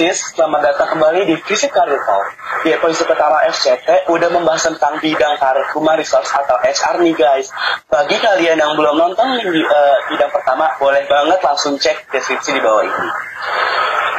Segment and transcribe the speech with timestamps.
[0.00, 2.24] Narsis, selamat datang kembali di Visit Career Talk.
[2.64, 7.52] Di episode pertama FCT udah membahas tentang bidang karir human resource atau HR nih guys.
[7.84, 12.64] Bagi kalian yang belum nonton di uh, bidang pertama, boleh banget langsung cek deskripsi di
[12.64, 13.08] bawah ini.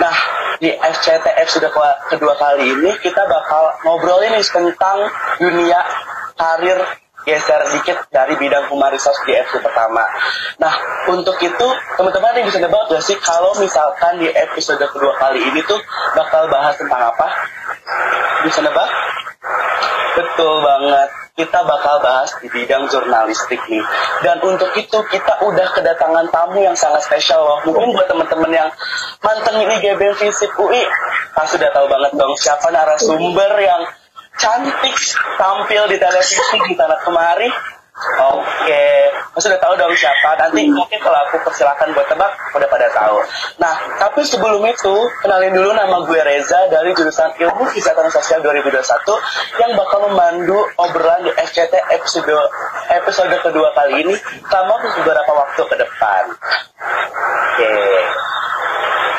[0.05, 0.15] Nah,
[0.61, 1.73] di FCT episode
[2.13, 5.09] kedua kali ini kita bakal ngobrolin tentang
[5.41, 5.81] dunia
[6.38, 6.77] karir
[7.25, 10.03] geser dikit dari bidang human resource di episode pertama.
[10.57, 10.73] Nah,
[11.09, 11.67] untuk itu
[11.97, 15.77] teman-teman yang bisa nebak gak sih kalau misalkan di episode kedua kali ini tuh
[16.17, 17.27] bakal bahas tentang apa?
[18.45, 18.89] Bisa nebak?
[20.17, 21.09] Betul banget.
[21.31, 23.81] Kita bakal bahas di bidang jurnalistik nih.
[24.22, 27.59] Dan untuk itu kita udah kedatangan tamu yang sangat spesial loh.
[27.66, 28.69] Mungkin buat teman-teman yang
[29.23, 30.83] mantan ini GBM Fisip UI,
[31.33, 33.81] pasti udah tahu banget dong siapa narasumber yang
[34.38, 34.95] cantik
[35.35, 37.49] tampil di televisi di tanah kemari
[38.01, 38.85] Oke,
[39.37, 40.33] Mas sudah tahu dong siapa.
[40.33, 43.21] Nanti mungkin kalau aku persilakan buat tebak, udah pada tahu.
[43.61, 48.81] Nah, tapi sebelum itu, kenalin dulu nama gue Reza dari jurusan Ilmu Kesehatan Sosial 2021
[49.61, 52.33] yang bakal memandu obrolan di FCT episode
[52.89, 54.17] episode kedua kali ini
[54.49, 56.23] selama beberapa waktu ke depan.
[57.53, 57.73] Oke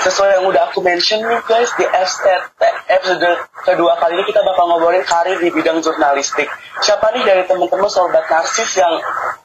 [0.02, 4.66] sesuai yang udah aku mention nih guys di FTT episode kedua kali ini kita bakal
[4.74, 6.50] ngobrolin karir di bidang jurnalistik.
[6.82, 8.94] Siapa nih dari teman-teman sobat narsis yang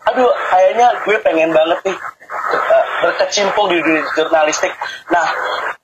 [0.08, 1.98] aduh kayaknya gue pengen banget nih
[2.54, 4.74] uh, berkecimpung di dunia jurnalistik.
[5.12, 5.28] Nah,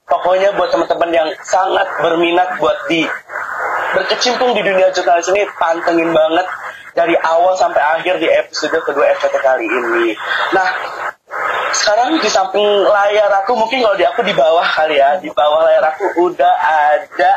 [0.08, 3.06] pokoknya buat teman-teman yang sangat berminat buat di
[3.94, 6.48] berkecimpung di dunia jurnalis ini pantengin banget
[6.94, 10.14] dari awal sampai akhir di episode kedua FTT kali ini.
[10.54, 10.68] Nah,
[11.74, 15.66] sekarang di samping layar aku mungkin kalau di aku di bawah kali ya di bawah
[15.66, 17.32] layar aku udah ada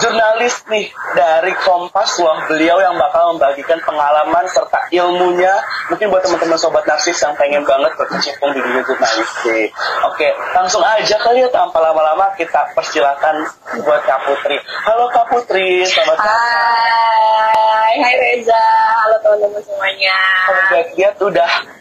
[0.00, 5.52] jurnalis nih dari Kompas loh beliau yang bakal membagikan pengalaman serta ilmunya.
[5.92, 9.68] Mungkin buat teman-teman sobat narsis yang pengen banget berkecimpung di dunia jurnalistik.
[10.08, 13.44] Oke langsung aja kali ya tanpa lama-lama kita persilakan
[13.82, 14.56] buat Kak Putri.
[14.86, 18.64] Halo Kak Putri selamat Hai Hai Reza.
[19.04, 20.16] Halo teman-teman semuanya.
[20.46, 20.62] Kalau
[20.94, 21.79] lihat udah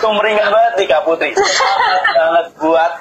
[0.00, 1.30] sumringah banget nih Kak Putri.
[1.34, 2.92] Semangat banget buat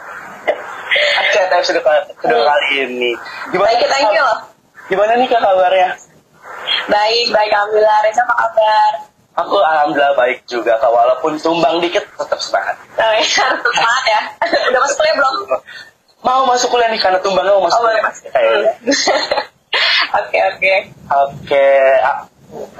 [0.96, 1.82] acara episode
[2.20, 3.12] kedua kali ini.
[3.52, 4.26] Gimana baik, thank you
[4.86, 5.90] Gimana nih Kak kabarnya?
[6.86, 7.98] Baik, baik Alhamdulillah.
[8.06, 8.92] Reza apa kabar?
[9.36, 12.80] Aku alhamdulillah baik juga kak, walaupun tumbang dikit tetap semangat.
[12.96, 14.22] Oh ya, tetap semangat ya.
[14.72, 15.36] Udah masuk kuliah belum?
[16.24, 17.84] Mau masuk kuliah nih karena tumbangnya mau masuk.
[17.84, 18.32] Oh boleh masuk.
[20.16, 20.76] Oke oke.
[21.12, 21.68] Oke,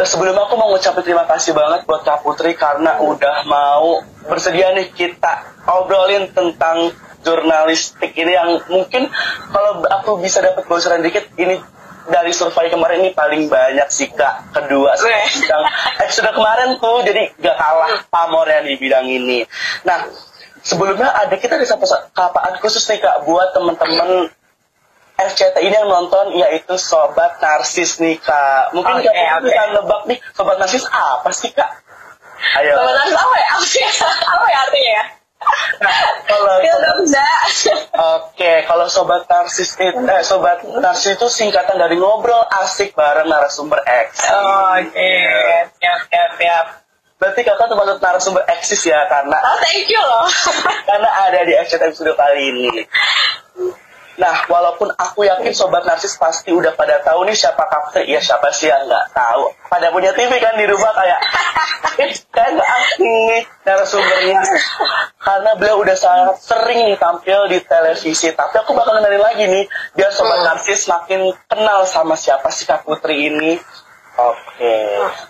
[0.04, 4.92] sebelum aku mau ngucapin terima kasih banget buat Kak Putri karena udah mau bersedia nih
[4.92, 6.94] kita obrolin tentang
[7.26, 9.10] jurnalistik ini yang mungkin
[9.50, 11.58] kalau aku bisa dapat bocoran dikit ini
[12.06, 14.54] dari survei kemarin ini paling banyak sih kak.
[14.54, 15.66] Kedua sedang
[15.98, 19.42] episode kemarin tuh jadi gak kalah pamornya di bidang ini.
[19.90, 20.06] Nah
[20.62, 24.30] sebelumnya ada kita ada satu kapaan khusus nih kak buat temen-temen
[25.16, 28.76] FCT ini yang nonton yaitu Sobat Narsis nih kak.
[28.76, 29.42] Mungkin okay, kita okay.
[29.48, 31.72] bisa nebak nih Sobat Narsis apa sih kak?
[32.60, 32.76] Ayo.
[32.76, 33.48] Sobat Narsis apa ya?
[33.56, 33.90] Apa, ya?
[34.28, 35.06] apa ya artinya ya?
[35.76, 35.96] Nah,
[36.26, 36.58] kalau
[38.18, 43.78] Oke, kalau sobat narsis itu eh, sobat narsis itu singkatan dari ngobrol asik bareng narasumber
[43.86, 44.26] X.
[44.34, 45.70] Oh, Oke, okay.
[45.78, 46.66] siap siap siap.
[47.16, 50.28] Berarti kakak termasuk narasumber eksis ya karena Oh thank you loh
[50.92, 52.68] Karena ada di episode kali ini
[54.16, 58.48] Nah, walaupun aku yakin sobat narsis pasti udah pada tahu nih siapa kapten, ya siapa
[58.56, 59.52] sih yang nggak tahu.
[59.68, 61.20] Pada punya TV kan di rumah kayak,
[62.32, 63.12] kayak nggak asing
[63.68, 64.40] narasumbernya.
[65.20, 68.32] Karena beliau udah sangat sering nih tampil di televisi.
[68.32, 69.68] Tapi aku bakal kenalin lagi nih,
[70.00, 70.48] biar sobat hmm.
[70.48, 73.60] narsis makin kenal sama siapa sih Kak Putri ini.
[74.16, 74.76] Oke.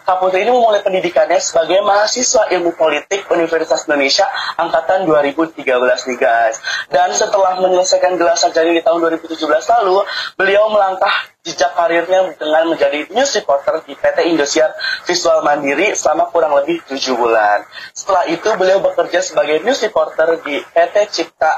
[0.06, 4.30] Kak Putri ini memulai pendidikannya sebagai mahasiswa ilmu politik Universitas Indonesia
[4.62, 5.66] angkatan 2013
[6.14, 6.62] nih guys.
[6.94, 10.06] Dan setelah menyelesaikan gelas sarjana di tahun 2017 lalu,
[10.38, 14.70] beliau melangkah jejak karirnya dengan menjadi news reporter di PT Indosiar
[15.10, 17.66] Visual Mandiri selama kurang lebih 7 bulan.
[17.98, 21.54] Setelah itu beliau bekerja sebagai news reporter di PT Cipta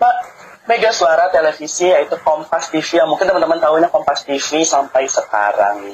[0.00, 0.14] Pak
[0.64, 5.84] Mega Suara Televisi yaitu Kompas TV yang mungkin teman-teman tahunya Kompas TV sampai sekarang.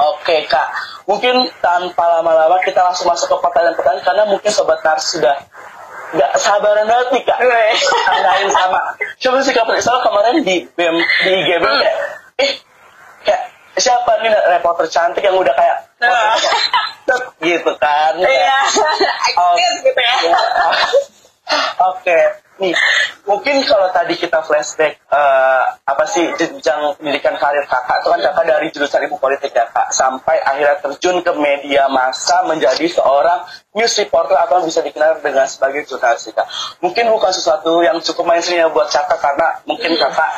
[0.00, 0.68] Oke kak,
[1.04, 5.36] mungkin tanpa lama-lama kita langsung masuk ke pertanyaan-pertanyaan karena mungkin sobat Nars sudah
[6.16, 7.38] nggak sabaran banget nih kak.
[8.08, 8.80] Tanyain sama.
[9.20, 9.64] Coba sih kak?
[9.84, 11.80] Soal kemarin di BEM di IGB hmm.
[11.84, 11.96] kayak
[12.40, 12.50] eh
[13.28, 13.42] kayak
[13.76, 16.34] siapa nih reporter cantik yang udah kayak nah.
[17.44, 18.16] gitu kan.
[18.16, 18.58] Iya.
[19.84, 20.16] Gitu ya.
[21.92, 22.18] Oke
[22.60, 22.76] nih
[23.24, 28.44] mungkin kalau tadi kita flashback uh, apa sih jenjang pendidikan karir kakak itu kan kakak
[28.44, 29.94] dari jurusan ilmu politik ya kak.
[29.94, 35.86] Sampai akhirnya terjun ke media massa menjadi seorang news reporter atau bisa dikenal dengan sebagai
[35.86, 36.46] jurnalis kak.
[36.82, 40.30] Mungkin bukan sesuatu yang cukup mainstream ya buat kakak karena mungkin kakak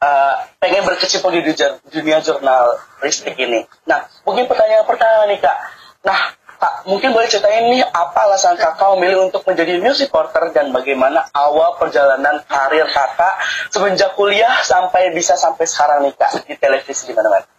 [0.00, 1.42] uh, pengen berkecimpung di
[1.90, 3.66] dunia jurnalistik ini.
[3.84, 5.58] Nah mungkin pertanyaan pertama nih kak.
[6.06, 10.74] Nah Kak, mungkin boleh ceritain nih apa alasan kakak memilih untuk menjadi news reporter dan
[10.74, 13.38] bagaimana awal perjalanan karir kakak
[13.70, 17.57] semenjak kuliah sampai bisa sampai sekarang nih kak di televisi di mana-mana?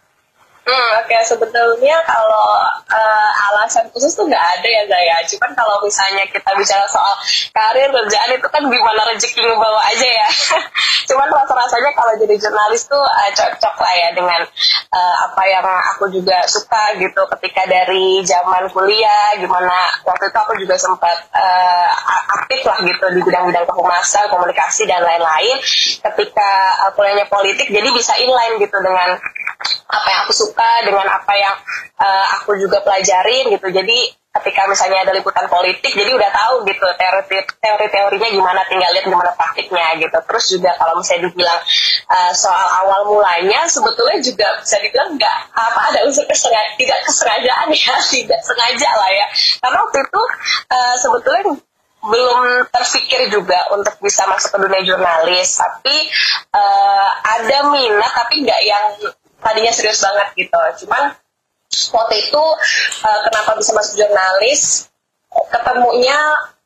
[0.70, 1.22] Oke okay.
[1.26, 5.16] sebetulnya kalau uh, alasan khusus tuh nggak ada ya Zaya.
[5.26, 7.14] Cuman kalau misalnya kita bicara soal
[7.50, 10.28] karir kerjaan itu kan gimana rezeki bawa aja ya.
[11.10, 14.40] Cuman rasa-rasanya kalau jadi jurnalis tuh uh, cocok lah ya dengan
[14.94, 17.22] uh, apa yang aku juga suka gitu.
[17.38, 19.74] Ketika dari zaman kuliah, gimana
[20.06, 21.90] waktu itu aku juga sempat uh,
[22.38, 25.58] aktif lah gitu di bidang-bidang kehumasan, komunikasi dan lain-lain.
[25.98, 26.50] Ketika
[26.86, 29.18] uh, kuliahnya politik, jadi bisa inline gitu dengan
[29.90, 31.56] apa yang aku suka dengan apa yang
[31.98, 33.68] uh, aku juga pelajarin gitu.
[33.70, 33.98] Jadi
[34.30, 39.06] ketika misalnya ada liputan politik jadi udah tahu gitu teori teori teorinya gimana tinggal lihat
[39.10, 40.18] gimana praktiknya gitu.
[40.22, 41.60] Terus juga kalau misalnya dibilang
[42.06, 47.66] uh, soal awal mulanya sebetulnya juga bisa dibilang nggak apa ada unsur kesengaja tidak kesengajaan
[47.74, 49.26] ya tidak sengaja lah ya.
[49.58, 50.22] Karena waktu itu
[50.70, 51.42] uh, sebetulnya
[52.00, 55.60] belum terpikir juga untuk bisa masuk ke dunia jurnalis.
[55.60, 55.96] Tapi
[56.54, 58.84] uh, ada minat tapi nggak yang
[59.40, 60.60] tadinya serius banget gitu.
[60.84, 61.16] Cuman
[61.70, 62.44] waktu itu
[63.04, 64.92] uh, kenapa bisa masuk jurnalis?
[65.30, 66.18] Ketemunya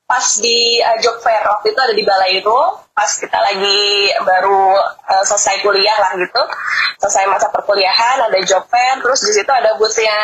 [0.05, 1.41] pas di uh, job fair.
[1.43, 6.43] Waktu itu ada di Balairo pas kita lagi baru uh, selesai kuliah lah gitu.
[7.03, 9.01] Selesai masa perkuliahan ada job fair.
[9.01, 10.15] Terus di situ ada busnya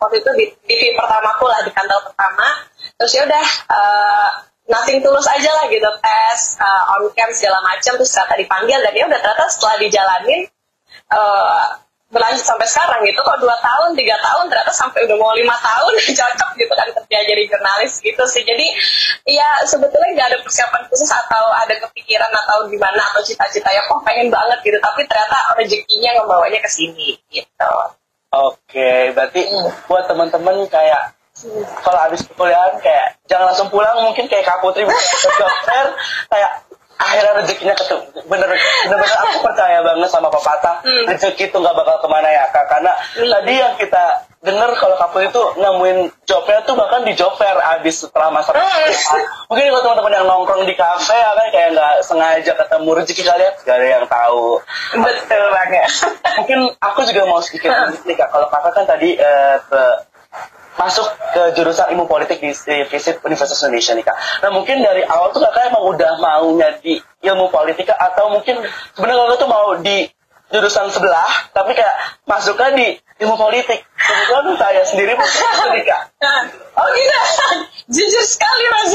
[0.00, 2.48] waktu itu di TV pertamaku lah di kantor pertama.
[2.96, 4.28] Terus ya udah uh,
[4.72, 5.88] nothing tulus aja lah gitu.
[6.00, 8.78] Tes uh, on cam segala macam terus ternyata dipanggil.
[8.82, 10.40] Dan ya udah ternyata setelah dijalanin
[11.12, 13.18] uh, berlanjut sampai sekarang gitu.
[13.18, 17.18] Kok dua tahun tiga tahun ternyata sampai udah mau lima tahun cocok gitu kan kerja
[17.26, 18.42] jadi jurnalis gitu sih.
[18.46, 18.66] Jadi
[19.26, 23.68] ya sebetulnya nggak ada persiapan khusus atau ada kepikiran atau gimana atau cita-cita.
[23.74, 27.72] Ya kok pengen banget gitu tapi ternyata rezekinya ngebawanya ke sini gitu.
[28.34, 29.90] Oke berarti hmm.
[29.90, 31.16] buat teman-teman kayak
[31.84, 35.84] kalau habis kuliah kayak jangan langsung pulang mungkin kayak Kak Putri dokter
[36.32, 36.65] kayak
[36.96, 38.04] akhirnya rezekinya ketemu.
[38.26, 41.04] Bener bener, bener aku percaya banget sama pepatah hmm.
[41.12, 42.66] rezeki itu nggak bakal ke mana ya kak.
[42.66, 43.30] Karena hmm.
[43.30, 44.04] tadi yang kita
[44.46, 49.50] dengar kalau kamu itu nemuin jobnya tuh bahkan di job fair abis setelah masa hmm.
[49.50, 53.52] mungkin kalau teman-teman yang nongkrong di kafe ya kan kayak nggak sengaja ketemu rezeki kalian
[53.66, 54.62] gak ada yang tahu.
[55.02, 55.90] Betul banget.
[56.38, 57.74] Mungkin aku juga mau sedikit
[58.06, 58.28] nih kak.
[58.30, 59.82] Kalau kakak kan tadi uh, ke
[60.76, 62.78] masuk ke jurusan ilmu politik di, di
[63.24, 64.16] Universitas Indonesia nih kak.
[64.44, 68.60] Nah mungkin dari awal tuh kakak emang udah maunya di ilmu politik atau mungkin
[68.92, 70.06] sebenarnya kakak tuh mau di
[70.46, 71.96] jurusan sebelah tapi kayak
[72.28, 72.86] masuknya di
[73.24, 73.82] ilmu politik.
[73.96, 75.26] Kebetulan saya sendiri mau
[75.72, 76.02] nih kak.
[76.76, 77.20] Oh gitu,
[77.88, 78.92] jujur sekali mas.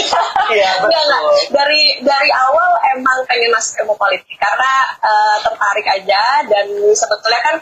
[0.53, 0.93] Iya betul.
[0.93, 7.41] Enggak, Dari dari awal emang pengen masuk ilmu politik karena uh, tertarik aja dan sebetulnya
[7.41, 7.55] kan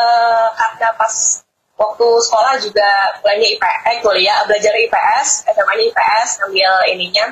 [0.00, 1.44] uh, karena pas
[1.80, 2.88] waktu sekolah juga
[3.24, 7.26] kuliahnya IPS, eh, kuliah belajar IPS, SMA-nya IPS, ngambil ininya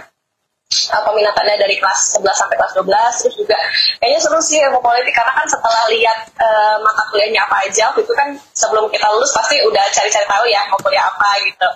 [0.69, 3.59] uh, peminatannya dari kelas 11 sampai kelas 12 terus juga
[4.01, 8.05] kayaknya seru sih ilmu politik karena kan setelah lihat uh, mata kuliahnya apa aja waktu
[8.05, 11.69] itu kan sebelum kita lulus pasti udah cari-cari tahu ya mau kuliah apa gitu.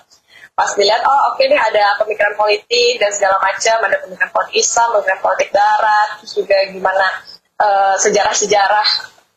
[0.52, 4.56] Pas dilihat oh oke okay nih ada pemikiran politik dan segala macam ada pemikiran politik
[4.60, 7.06] Islam pemikiran politik Barat terus juga gimana
[7.62, 8.88] sejarah sejarah-sejarah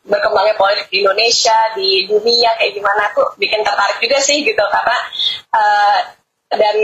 [0.05, 4.97] berkembangnya politik di Indonesia di dunia kayak gimana tuh bikin tertarik juga sih gitu karena
[5.53, 5.97] uh,
[6.53, 6.75] dan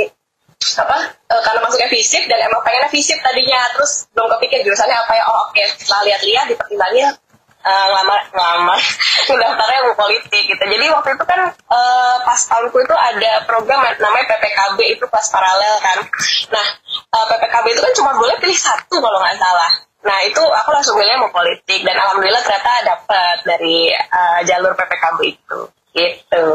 [0.62, 0.98] apa
[1.30, 5.24] uh, karena masuknya fisip dan emang pengennya fisip tadinya terus belum kepikir jurusannya apa ya
[5.30, 5.66] oh oke okay.
[5.78, 7.10] setelah lihat-lihat dipertimbangin
[7.62, 8.80] uh, ngelamar ngelamar
[9.42, 10.64] daftarnya ilmu politik gitu.
[10.64, 15.74] Jadi waktu itu kan uh, pas tahunku itu ada program namanya PPKB itu kelas paralel
[15.82, 15.98] kan.
[16.54, 16.68] Nah
[17.16, 19.72] uh, PPKB itu kan cuma boleh pilih satu kalau nggak salah.
[20.02, 25.20] Nah itu aku langsung milih mau politik dan alhamdulillah ternyata dapat dari uh, jalur PPKB
[25.30, 25.60] itu
[25.92, 26.50] gitu.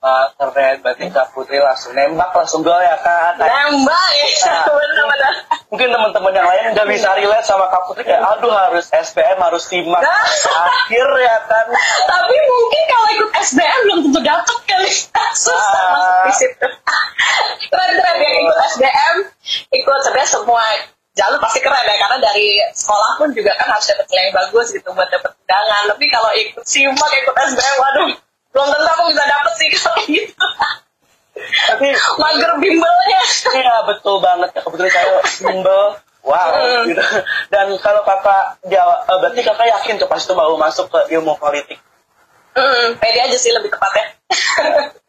[0.00, 0.80] Uh, keren.
[0.80, 3.36] Berarti Kak Putri langsung nembak langsung gol ya Kak.
[3.36, 4.28] Nembak ya.
[4.48, 5.36] Nah,
[5.70, 9.68] mungkin teman-teman yang lain nggak bisa relate sama Kak Putri kayak aduh harus SPM harus
[9.68, 10.24] simak nah.
[10.72, 11.66] akhir ya kan.
[12.08, 14.88] Tapi mungkin kalau ikut SBM belum tentu dapat kali.
[15.44, 16.68] Susah masuk di situ.
[17.68, 19.16] Keren-keren yang ikut SBM
[19.68, 20.64] ikut sebenarnya semua
[21.12, 24.72] jalur pasti keren ya karena dari sekolah pun juga kan harus dapat nilai yang bagus
[24.72, 25.92] gitu buat dapat undangan.
[25.92, 30.46] Tapi kalau ikut simak ikut SBM waduh belum tentu aku bisa dapet sih kalau gitu.
[31.40, 31.86] Tapi
[32.18, 33.22] mager bimbelnya.
[33.54, 34.50] Iya betul banget.
[34.54, 35.10] Ya kebetulan saya
[35.46, 35.82] bimbel.
[36.20, 36.92] Wow hmm.
[36.92, 37.02] gitu.
[37.48, 41.32] Dan kalau kakak jawab uh, berarti kakak yakin tuh pas itu mau masuk ke ilmu
[41.40, 41.80] politik?
[42.52, 44.19] Hmm, pede aja sih lebih tepatnya.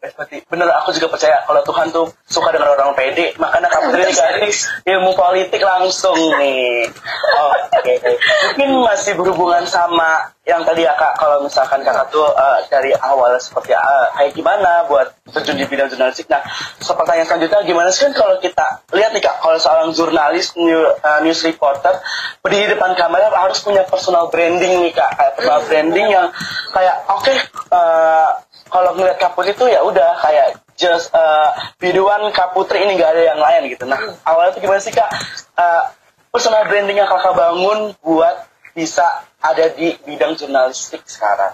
[0.02, 4.12] Seperti bener aku juga percaya kalau Tuhan tuh suka dengan orang pede, makanya kamu ini
[4.18, 6.90] garis ilmu politik langsung nih.
[7.38, 8.14] Oh, Oke, okay.
[8.50, 13.30] mungkin masih berhubungan sama yang tadi ya kak, kalau misalkan kakak tuh uh, dari awal
[13.38, 16.26] seperti uh, kayak gimana buat terjun di bidang jurnalistik.
[16.26, 16.42] Nah,
[16.82, 20.82] so, pertanyaan selanjutnya gimana sih kan kalau kita lihat nih kak, kalau seorang jurnalis, new,
[20.82, 21.94] uh, news reporter
[22.42, 26.26] berdiri di depan kamera harus punya personal branding nih kak, kayak personal branding yang
[26.74, 27.38] kayak oke okay,
[27.70, 28.34] uh,
[28.72, 33.40] kalau ngeliat kaput itu ya udah kayak just uh, biduan kaputri ini gak ada yang
[33.40, 33.84] lain gitu.
[33.84, 35.12] Nah, awalnya itu gimana sih kak?
[35.54, 35.92] Uh,
[36.32, 39.04] personal branding yang kakak bangun buat bisa
[39.44, 41.52] ada di bidang jurnalistik sekarang?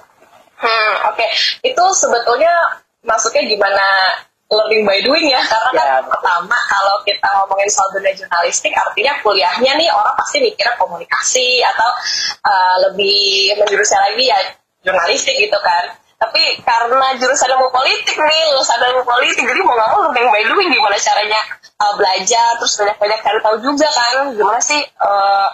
[0.59, 1.19] Hmm, oke.
[1.19, 1.31] Okay.
[1.75, 3.87] Itu sebetulnya maksudnya gimana
[4.49, 9.13] learning by doing ya karena kan ya, pertama kalau kita ngomongin soal dunia jurnalistik artinya
[9.21, 11.91] kuliahnya nih orang pasti mikirnya komunikasi atau
[12.49, 14.39] uh, lebih menjurusnya lagi ya
[14.89, 19.91] jurnalistik gitu kan tapi karena jurusan ilmu politik nih lulusan ilmu politik jadi mau nggak
[19.95, 21.41] mau by doing gimana caranya
[21.79, 25.49] uh, belajar terus banyak-banyak cari tahu juga kan gimana sih uh,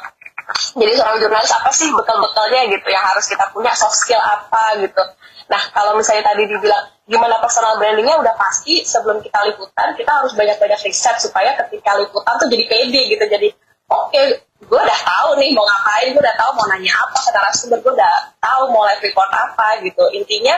[0.76, 5.00] jadi seorang jurnalis apa sih bekal-bekalnya gitu yang harus kita punya soft skill apa gitu.
[5.48, 10.32] Nah kalau misalnya tadi dibilang gimana personal brandingnya udah pasti sebelum kita liputan kita harus
[10.32, 13.48] banyak-banyak riset supaya ketika liputan tuh jadi pede gitu jadi
[13.90, 14.24] oke okay,
[14.64, 17.92] gue udah tahu nih mau ngapain gue udah tahu mau nanya apa ke narasumber gue
[17.92, 20.04] udah tahu mau live report apa gitu.
[20.16, 20.56] Intinya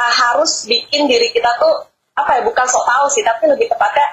[0.00, 1.84] uh, harus bikin diri kita tuh
[2.16, 4.04] apa ya bukan sok tahu sih tapi lebih tepatnya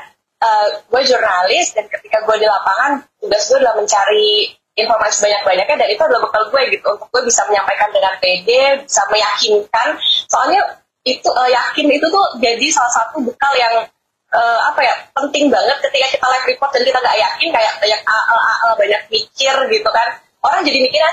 [0.44, 5.88] uh, gue jurnalis dan ketika gue di lapangan tugas gue adalah mencari informasi banyak-banyaknya dan
[5.92, 9.88] itu adalah bekal gue gitu untuk gue bisa menyampaikan dengan pede bisa meyakinkan.
[10.32, 10.62] Soalnya
[11.08, 13.88] itu uh, yakin itu tuh jadi salah satu bekal yang
[14.34, 18.00] uh, apa ya penting banget ketika kita live report dan kita nggak yakin kayak banyak
[18.06, 20.10] AL AL banyak mikir gitu kan.
[20.40, 21.12] Orang jadi mikirnya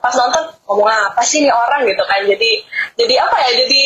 [0.00, 1.84] pas nonton ngomong apa sih nih orang?
[1.84, 2.20] gitu kan.
[2.24, 2.50] Jadi
[2.96, 3.80] jadi apa ya jadi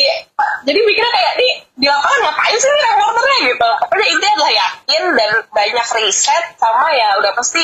[0.67, 1.49] jadi mikirnya kayak di
[1.83, 3.37] di lapangan ngapain sih reporternya?
[3.51, 3.69] gitu.
[3.83, 7.63] Pokoknya intinya adalah yakin dan banyak riset sama ya udah pasti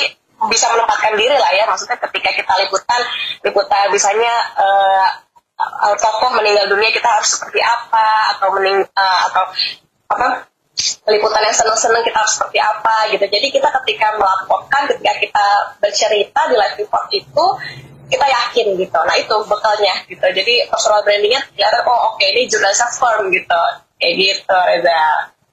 [0.50, 1.64] bisa menempatkan diri lah ya.
[1.70, 3.02] Maksudnya ketika kita liputan
[3.46, 5.08] liputan misalnya uh,
[6.02, 9.44] tokoh meninggal dunia kita harus seperti apa atau mening uh, atau
[10.12, 10.51] apa
[11.08, 13.26] liputan yang seneng-seneng kita harus seperti apa gitu.
[13.28, 15.48] Jadi kita ketika melaporkan ketika kita
[15.78, 17.46] bercerita di live report itu
[18.12, 19.00] kita yakin gitu.
[19.04, 20.26] Nah itu bekalnya gitu.
[20.26, 23.62] Jadi personal brandingnya kelihatan oh oke okay, ini jurnalisnya firm gitu.
[24.02, 25.04] Kayak gitu Reza.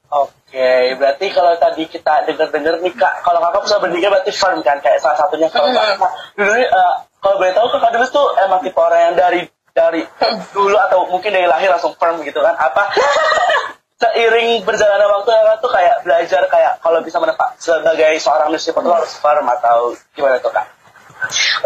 [0.09, 4.81] Oke, berarti kalau tadi kita dengar-dengar nih kak, kalau kakak bisa berdiri berarti firm kan,
[4.81, 6.01] kayak salah satunya kalau mm -hmm.
[6.33, 10.01] dulu uh, kalau boleh tahu kakak dulu tuh emang tipe orang yang dari dari
[10.49, 12.57] dulu atau mungkin dari lahir langsung firm gitu kan?
[12.57, 12.89] Apa
[13.99, 18.95] seiring berjalannya waktu kakak tuh kayak belajar kayak kalau bisa menepak sebagai seorang newspaper tuh
[18.95, 20.63] harus firm atau gimana tuh kak?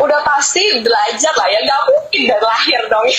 [0.01, 3.05] Udah pasti belajar lah ya, nggak mungkin dari lahir dong.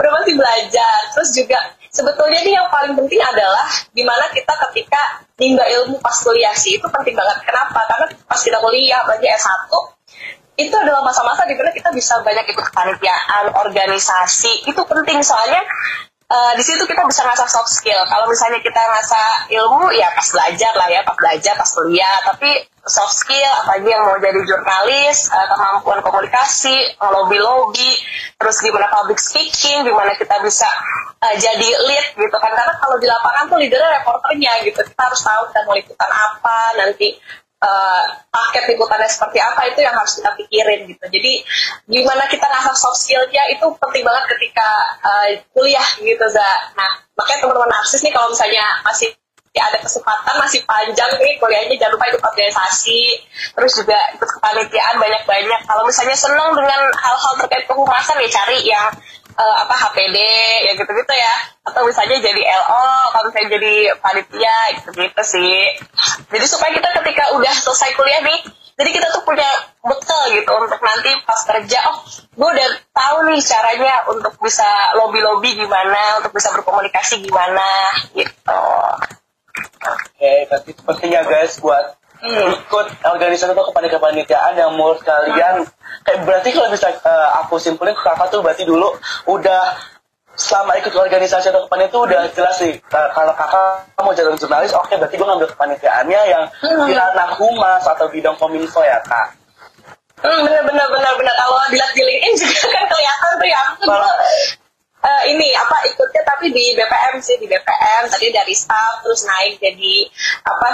[0.00, 5.64] udah pasti belajar, terus juga sebetulnya ini yang paling penting adalah gimana kita ketika nimba
[5.64, 7.40] ilmu pas kuliah sih itu penting banget.
[7.48, 7.88] Kenapa?
[7.88, 9.72] Karena pas kita kuliah belajar S1
[10.54, 14.70] itu adalah masa-masa di mana kita bisa banyak ikut kepanitiaan, organisasi.
[14.70, 15.18] Itu penting.
[15.24, 15.66] Soalnya
[16.30, 17.98] uh, di situ kita bisa ngasah soft skill.
[18.08, 22.16] Kalau misalnya kita ngasah ilmu, ya pas belajar lah ya, pas belajar, pas kuliah.
[22.24, 22.50] Tapi
[22.84, 27.92] soft skill, apalagi yang mau jadi jurnalis, uh, kemampuan komunikasi, lobby-lobby,
[28.36, 30.68] terus gimana public speaking, gimana kita bisa
[31.24, 32.52] uh, jadi lead gitu kan.
[32.52, 34.80] Karena kalau di lapangan tuh leadernya reporternya gitu.
[34.84, 37.16] Kita harus tahu kita mau liputan apa, nanti
[37.64, 41.04] uh, paket liputannya seperti apa itu yang harus kita pikirin gitu.
[41.08, 41.32] Jadi
[41.88, 44.68] gimana kita ngasah soft skillnya itu penting banget ketika
[45.00, 46.48] uh, kuliah gitu za.
[46.76, 49.08] Nah makanya teman-teman narsis nih kalau misalnya masih
[49.54, 53.02] ya ada kesempatan masih panjang nih kuliahnya jangan lupa ikut organisasi
[53.54, 58.90] terus juga ikut kepanitiaan banyak-banyak kalau misalnya senang dengan hal-hal terkait kehumasan ya cari yang
[59.34, 60.16] uh, apa HPD
[60.64, 65.58] ya gitu-gitu ya atau misalnya jadi LO kalau misalnya jadi panitia gitu-gitu sih
[66.30, 68.40] jadi supaya kita ketika udah selesai kuliah nih
[68.74, 69.46] jadi kita tuh punya
[69.86, 71.98] bekal gitu untuk nanti pas kerja oh
[72.34, 74.66] gue udah tahu nih caranya untuk bisa
[74.98, 77.66] lobby-lobby gimana untuk bisa berkomunikasi gimana
[78.14, 78.62] gitu
[79.86, 82.03] oke okay, tapi penting ya guys buat.
[82.24, 85.60] Ikut organisasi atau kepanitiaan yang menurut kalian
[86.08, 88.88] kayak berarti kalau bisa uh, aku simpulin kakak tuh berarti dulu
[89.28, 89.76] udah
[90.34, 94.88] selama ikut organisasi atau kepanitiaan itu udah jelas sih kalau kakak mau jadi jurnalis oke
[94.88, 96.86] okay, berarti gue ngambil kepanitiaannya yang hmm.
[96.88, 99.36] di ranah humas atau bidang kominfo ya kak.
[100.24, 103.62] Hmm, bener bener bener bener kalau dilihat di LinkedIn juga kan kelihatan tuh ya.
[103.84, 104.10] Dulu
[105.04, 109.60] uh, ini apa ikutnya tapi di BPM sih di BPM tadi dari staff terus naik
[109.60, 110.08] jadi
[110.48, 110.68] apa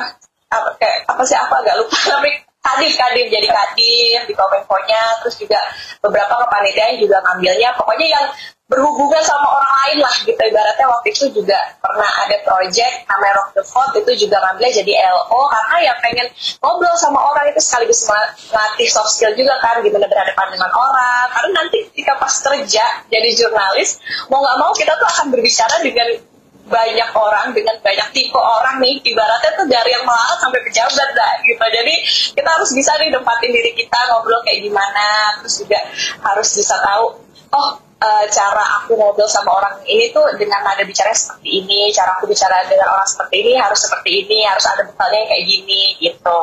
[0.51, 2.31] apa kayak apa sih apa agak lupa tapi
[2.61, 5.61] kadif kadif jadi kadif di kominfo-nya terus juga
[6.03, 8.27] beberapa kepanitiaan juga ngambilnya pokoknya yang
[8.71, 10.39] berhubungan sama orang lain lah gitu.
[10.39, 14.93] Ibaratnya waktu itu juga pernah ada project namanya Rock the Vote itu juga ngambilnya jadi
[15.11, 16.27] LO karena ya pengen
[16.63, 21.27] ngobrol sama orang itu sekaligus melatih soft skill juga kan gimana berhadapan dengan orang.
[21.35, 23.99] Karena nanti ketika pas kerja jadi jurnalis
[24.31, 26.30] mau nggak mau kita tuh akan berbicara dengan
[26.71, 31.33] banyak orang dengan banyak tipe orang nih ibaratnya tuh dari yang melarat sampai pejabat dah
[31.43, 31.95] gitu jadi
[32.39, 35.83] kita harus bisa nih tempatin diri kita ngobrol kayak gimana terus juga
[36.23, 37.19] harus bisa tahu
[37.51, 42.17] oh uh, cara aku ngobrol sama orang ini tuh dengan nada bicara seperti ini, cara
[42.17, 46.43] aku bicara dengan orang seperti ini harus seperti ini, harus ada bekalnya kayak gini gitu.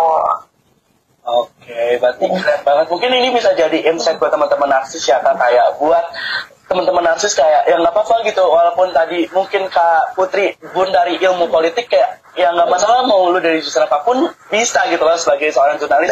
[1.27, 2.85] Oke, berarti keren banget.
[2.87, 6.05] Mungkin ini bisa jadi insight buat teman-teman narsis ya kak, kayak buat
[6.67, 11.47] teman-teman narsis kayak yang nggak apa-apa gitu, walaupun tadi mungkin kak Putri bun dari ilmu
[11.47, 15.49] politik kayak yang nggak masalah mau lu dari jurusan apa pun bisa gitu loh sebagai
[15.49, 16.11] seorang jurnalis.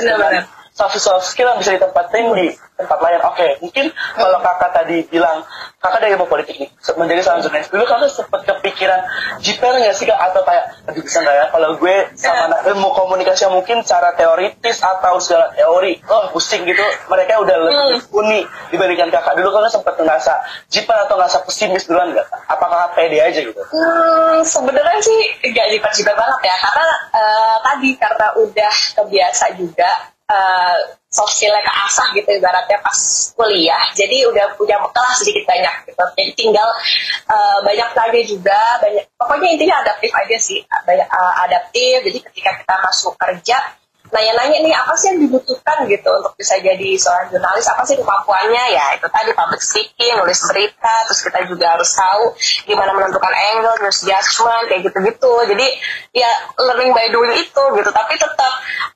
[0.75, 3.19] Soft soft skill yang bisa ditempatin di tempat lain.
[3.23, 3.85] Oke, okay, mungkin
[4.19, 5.47] kalau kakak tadi bilang
[5.79, 8.99] kakak dari ilmu politik nih menjadi seorang jurnalis dulu kakak sempat kepikiran
[9.39, 10.19] jiper nggak sih kak?
[10.19, 11.45] Atau kayak aduh bisa nggak ya?
[11.55, 16.83] Kalau gue sama anak ilmu komunikasi mungkin cara teoritis atau segala teori oh pusing gitu
[17.07, 18.19] mereka udah lebih hmm.
[18.19, 18.39] uni
[18.75, 19.39] dibandingkan kakak.
[19.39, 20.33] Dulu kakak sempat ngerasa
[20.67, 23.61] jiper atau ngerasa pesimis duluan nggak apakah kakak pede aja gitu?
[23.71, 30.14] Hmm, sebenarnya sih nggak jiper jiper banget ya karena uh, tadi karena udah kebiasa juga
[30.29, 30.77] uh,
[31.09, 32.99] soft skillnya keasah gitu ibaratnya pas
[33.37, 33.85] kuliah.
[33.95, 36.03] Jadi udah punya bekal sedikit banyak gitu.
[36.17, 36.67] Jadi tinggal
[37.29, 40.59] uh, banyak lagi juga banyak pokoknya intinya adaptif aja sih.
[40.65, 42.03] Banyak uh, adaptif.
[42.03, 43.57] Jadi ketika kita masuk kerja
[44.15, 47.67] nanya-nanya nih apa sih yang dibutuhkan gitu untuk bisa jadi seorang jurnalis?
[47.67, 48.63] Apa sih kemampuannya?
[48.71, 52.31] Ya itu tadi public speaking nulis berita terus kita juga harus tahu
[52.63, 55.33] gimana menentukan angle news judgment kayak gitu-gitu.
[55.51, 55.67] Jadi
[56.15, 57.89] ya learning by doing itu gitu.
[57.91, 58.53] Tapi tetap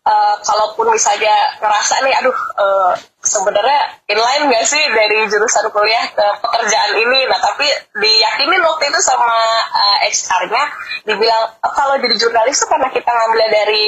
[0.08, 6.28] uh, kalaupun misalnya ngerasa nih aduh uh, sebenarnya inline gak sih dari jurusan kuliah ke
[6.40, 7.28] pekerjaan ini?
[7.28, 7.68] Nah tapi
[8.00, 9.36] diyakinin waktu itu sama
[9.68, 10.64] uh, eh, HR-nya
[11.04, 13.86] dibilang kalau jadi jurnalis tuh karena kita ngambil dari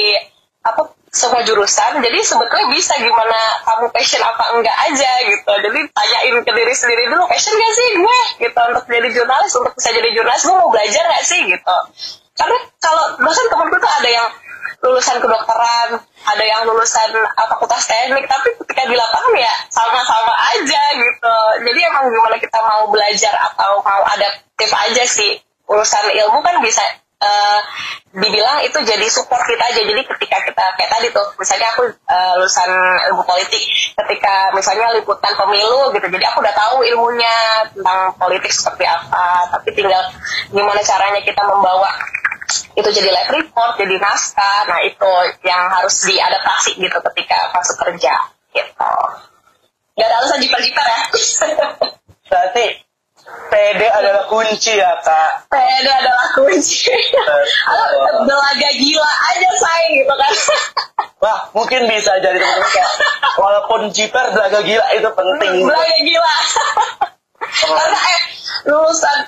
[0.62, 3.36] apa semua jurusan jadi sebetulnya bisa gimana
[3.68, 5.52] kamu passion apa enggak aja gitu.
[5.60, 8.18] Jadi tanyain ke diri sendiri dulu passion gak sih gue?
[8.48, 11.40] Gitu untuk jadi jurnalis untuk bisa jadi jurnalis gue mau belajar gak sih?
[11.44, 11.76] Gitu.
[12.32, 14.28] Karena kalau bahkan temanku tuh ada yang
[14.82, 15.88] lulusan kedokteran
[16.22, 21.36] ada yang lulusan uh, fakultas teknik tapi ketika di lapangan ya sama-sama aja gitu.
[21.60, 25.36] Jadi emang gimana kita mau belajar atau mau adaptif aja sih
[25.68, 26.82] urusan ilmu kan bisa
[27.22, 27.60] uh,
[28.12, 29.80] dibilang itu jadi support kita aja.
[29.80, 32.70] Jadi ketika kita kayak tadi tuh misalnya aku uh, lulusan
[33.14, 33.62] ilmu politik
[34.02, 37.36] ketika misalnya liputan pemilu gitu jadi aku udah tahu ilmunya
[37.72, 40.00] tentang politik seperti apa tapi tinggal
[40.52, 41.88] gimana caranya kita membawa
[42.76, 45.12] itu jadi live report jadi naskah nah itu
[45.44, 48.12] yang harus diadaptasi gitu ketika masuk kerja
[48.52, 48.92] gitu.
[49.92, 51.00] Gak ada alasan jiper-jiper ya.
[52.32, 52.64] Berarti
[53.22, 55.46] PD adalah kunci ya kak.
[55.46, 56.90] PD adalah kunci.
[58.26, 60.34] Belaga gila aja saya gitu kan.
[61.22, 62.90] Wah mungkin bisa jadi teman-teman kayak
[63.38, 65.54] walaupun jiper belaga gila itu penting.
[65.62, 66.34] Belaga gila.
[67.62, 68.20] Karena eh
[68.66, 69.18] lulusan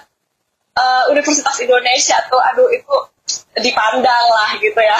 [0.75, 2.97] uh, Universitas Indonesia tuh aduh itu
[3.63, 4.99] dipandang lah gitu ya.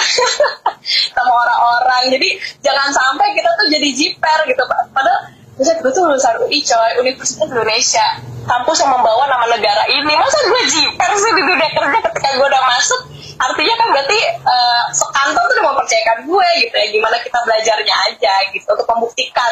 [1.11, 2.15] Sama orang-orang.
[2.15, 4.63] Jadi jangan sampai kita tuh jadi jiper gitu.
[4.95, 8.07] Padahal Maksudnya gue tuh lulusan UI coy, Universitas Indonesia
[8.45, 12.47] Kampus yang membawa nama negara ini Masa gue jiper sih di dunia kerja ketika gue
[12.47, 13.01] udah masuk?
[13.35, 16.87] Artinya kan berarti uh, sekantor tuh udah mempercayakan gue gitu ya.
[16.91, 19.51] Gimana kita belajarnya aja gitu Untuk membuktikan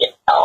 [0.00, 0.40] gitu.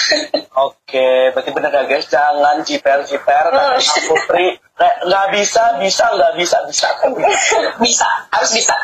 [0.68, 2.06] Oke, berarti bener gak guys?
[2.08, 4.06] Jangan jiper-jiper hmm.
[4.08, 4.56] Putri.
[4.80, 6.88] Nggak bisa, bisa, nggak bisa, bisa.
[7.82, 8.74] Bisa, harus bisa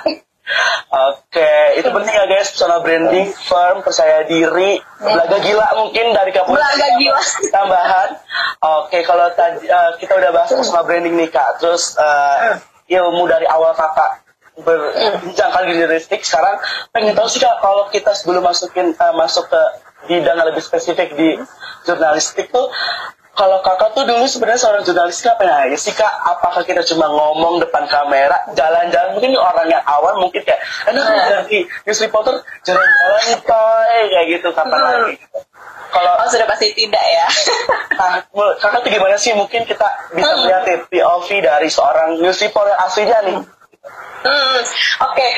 [0.88, 6.56] Oke, itu penting ya guys, personal branding, firm, percaya diri, belaga gila mungkin dari kamu.
[6.56, 7.20] Belaga gila.
[7.52, 8.08] Tambahan.
[8.64, 12.56] Oke, kalau tadi uh, kita udah bahas personal branding nih kak, terus uh,
[12.88, 14.24] ilmu dari awal kakak
[14.58, 16.58] berbincang kali jurnalistik, sekarang
[16.90, 19.62] pengen tahu sih kak, kalau kita sebelum masukin uh, masuk ke
[20.08, 21.36] bidang lebih spesifik di
[21.84, 22.72] jurnalistik tuh
[23.38, 26.10] kalau kakak tuh dulu sebenarnya seorang jurnalis apa ya sih kak?
[26.26, 30.58] Apakah kita cuma ngomong depan kamera, jalan-jalan mungkin orang yang awal mungkin kayak,
[30.90, 31.26] enak hmm.
[31.30, 34.88] jadi news reporter jalan-jalan coy kayak gitu kapan hmm.
[34.90, 35.14] lagi?
[35.88, 37.26] Kalau oh, sudah pasti tidak ya.
[38.02, 38.18] nah,
[38.58, 39.30] kakak tuh gimana sih?
[39.38, 39.86] Mungkin kita
[40.18, 40.44] bisa hmm.
[40.50, 43.38] lihat POV dari seorang news reporter aslinya nih.
[44.26, 45.14] Hmm, oke.
[45.14, 45.32] Okay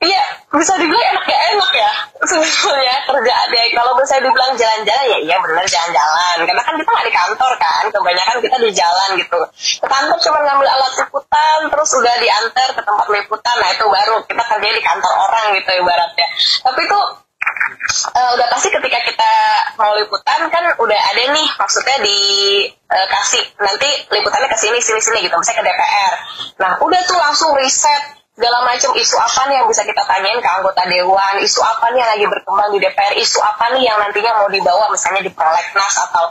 [0.00, 1.92] Iya, bisa dibilang enak ya enak ya
[2.24, 3.64] sebetulnya kerjaannya.
[3.76, 6.36] Kalau bisa dibilang jalan-jalan ya iya benar jalan-jalan.
[6.48, 9.40] Karena kan kita nggak di kantor kan, kebanyakan kita di jalan gitu.
[9.84, 13.56] Ke kantor cuma ngambil alat liputan, terus udah diantar ke tempat liputan.
[13.60, 16.28] Nah itu baru kita kerja di kantor orang gitu ibaratnya.
[16.64, 17.04] tapi tuh
[18.16, 19.32] uh, udah pasti ketika kita
[19.76, 25.18] mau liputan kan udah ada nih maksudnya dikasih uh, nanti liputannya ke sini sini sini
[25.24, 26.14] gitu misalnya ke DPR
[26.60, 30.48] nah udah tuh langsung riset segala macam isu apa nih yang bisa kita tanyain ke
[30.48, 34.32] anggota dewan, isu apa nih yang lagi berkembang di DPR, isu apa nih yang nantinya
[34.38, 36.24] mau dibawa misalnya di prolegnas atau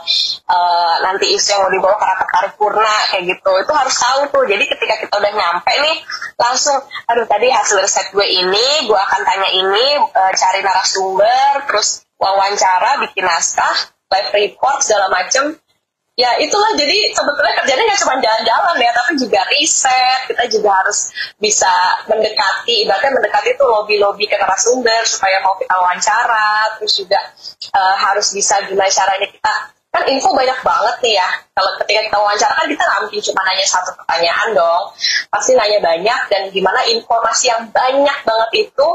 [0.50, 3.52] uh, nanti isu yang mau dibawa ke rapat paripurna kayak gitu.
[3.62, 4.44] Itu harus tahu tuh.
[4.48, 5.96] Jadi ketika kita udah nyampe nih
[6.40, 12.02] langsung aduh tadi hasil riset gue ini, gue akan tanya ini, uh, cari narasumber, terus
[12.16, 15.54] wawancara, bikin naskah, live report segala macem
[16.18, 16.70] ya itulah.
[16.74, 20.20] Jadi sebetulnya kerjanya nggak cuma jalan-jalan ya tapi juga riset.
[20.30, 20.98] Kita juga harus
[21.38, 21.72] bisa
[22.10, 26.78] mendekati ibaratnya mendekati itu lobby-lobby ke narasumber supaya mau kita wawancara.
[26.80, 27.20] Terus juga
[27.74, 29.54] uh, harus bisa gimana caranya kita.
[29.90, 31.28] Kan info banyak banget nih ya.
[31.50, 34.84] Kalau ketika kita wawancara kan kita nggak mungkin cuma nanya satu pertanyaan dong.
[35.34, 38.88] Pasti nanya banyak dan gimana informasi yang banyak banget itu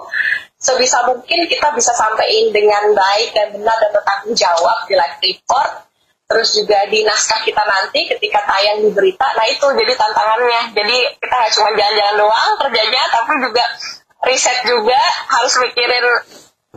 [0.56, 5.86] sebisa mungkin kita bisa sampaikan dengan baik dan benar dan bertanggung jawab di live report
[6.26, 10.98] terus juga di naskah kita nanti ketika tayang di berita nah itu jadi tantangannya jadi
[11.22, 13.66] kita nggak cuma jalan-jalan doang kerjanya tapi juga
[14.26, 16.06] riset juga harus mikirin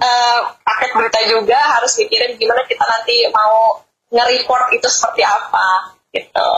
[0.04, 3.80] uh, paket berita juga harus mikirin gimana kita nanti mau
[4.12, 6.50] nge-report itu seperti apa gitu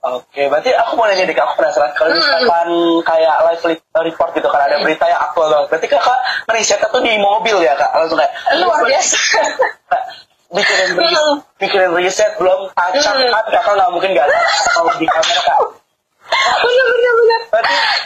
[0.00, 2.24] Oke, berarti aku mau nanya deh, aku penasaran kalau hmm.
[2.24, 2.68] misalkan
[3.04, 4.84] kayak live report gitu kan ada hmm.
[4.88, 5.66] berita yang aktual banget.
[5.68, 8.32] Berarti kakak ngerisetnya tuh di mobil ya kak, langsung kayak
[8.64, 9.20] luar biasa.
[10.56, 12.72] riset, mikirin riset belum.
[12.74, 13.16] Acak kan
[13.52, 14.26] kakak nggak mungkin nggak
[14.74, 15.58] kalau di kamera kak.
[16.60, 17.40] Benar benar benar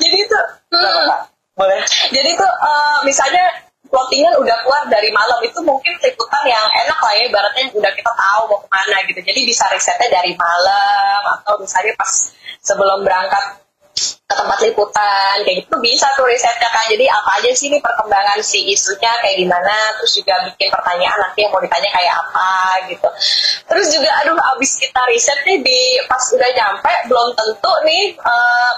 [0.00, 0.38] jadi itu
[0.72, 1.10] hmm.
[1.54, 1.80] boleh?
[2.10, 3.44] Jadi itu uh, misalnya
[3.88, 8.10] plottingan udah keluar dari malam itu mungkin liputan yang enak lah ya ibaratnya udah kita
[8.10, 9.20] tahu mau ke mana gitu.
[9.22, 13.63] Jadi bisa risetnya dari malam atau misalnya pas sebelum berangkat
[13.94, 15.76] ke tempat liputan kayak gitu.
[15.78, 19.74] Bisa tuh risetnya kan jadi apa aja sih nih perkembangan si isunya kayak gimana?
[20.00, 22.50] Terus juga bikin pertanyaan nanti yang mau ditanya kayak apa
[22.90, 23.08] gitu.
[23.70, 25.80] Terus juga aduh abis kita riset nih di
[26.10, 28.72] pas udah nyampe belum tentu nih uh,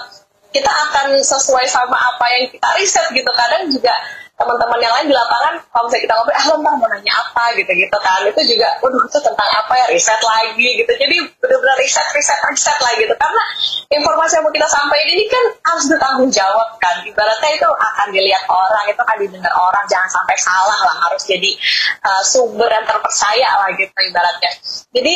[0.53, 3.31] kita akan sesuai sama apa yang kita riset gitu.
[3.33, 3.93] Kadang juga
[4.37, 7.43] teman-teman yang lain di lapangan kalau misalnya kita ngobrol ah lo mau nanya apa?
[7.57, 8.21] gitu gitu kan.
[8.21, 9.85] Itu juga waduh itu tentang apa ya?
[9.89, 10.91] Riset lagi gitu.
[10.93, 13.15] Jadi benar-benar riset riset riset lagi gitu.
[13.17, 13.43] Karena
[13.89, 17.01] informasi yang mau kita sampaikan ini kan harus bertanggung jawab kan.
[17.01, 19.83] Ibaratnya itu akan dilihat orang itu akan didengar orang.
[19.89, 21.51] Jangan sampai salah lah harus jadi
[22.05, 24.51] uh, sumber yang terpercaya lah gitu ibaratnya.
[24.93, 25.15] Jadi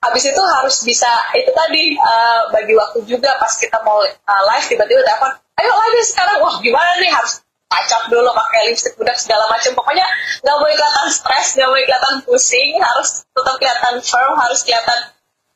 [0.00, 4.64] habis itu harus bisa itu tadi uh, bagi waktu juga pas kita mau uh, live
[4.64, 6.40] tiba-tiba telepon ayo lagi sekarang.
[6.40, 7.12] Wah gimana nih?
[7.12, 10.04] Harus pacak dulu pakai lipstick budak segala macam pokoknya
[10.44, 15.00] nggak boleh kelihatan stres nggak boleh kelihatan pusing harus tetap kelihatan firm harus kelihatan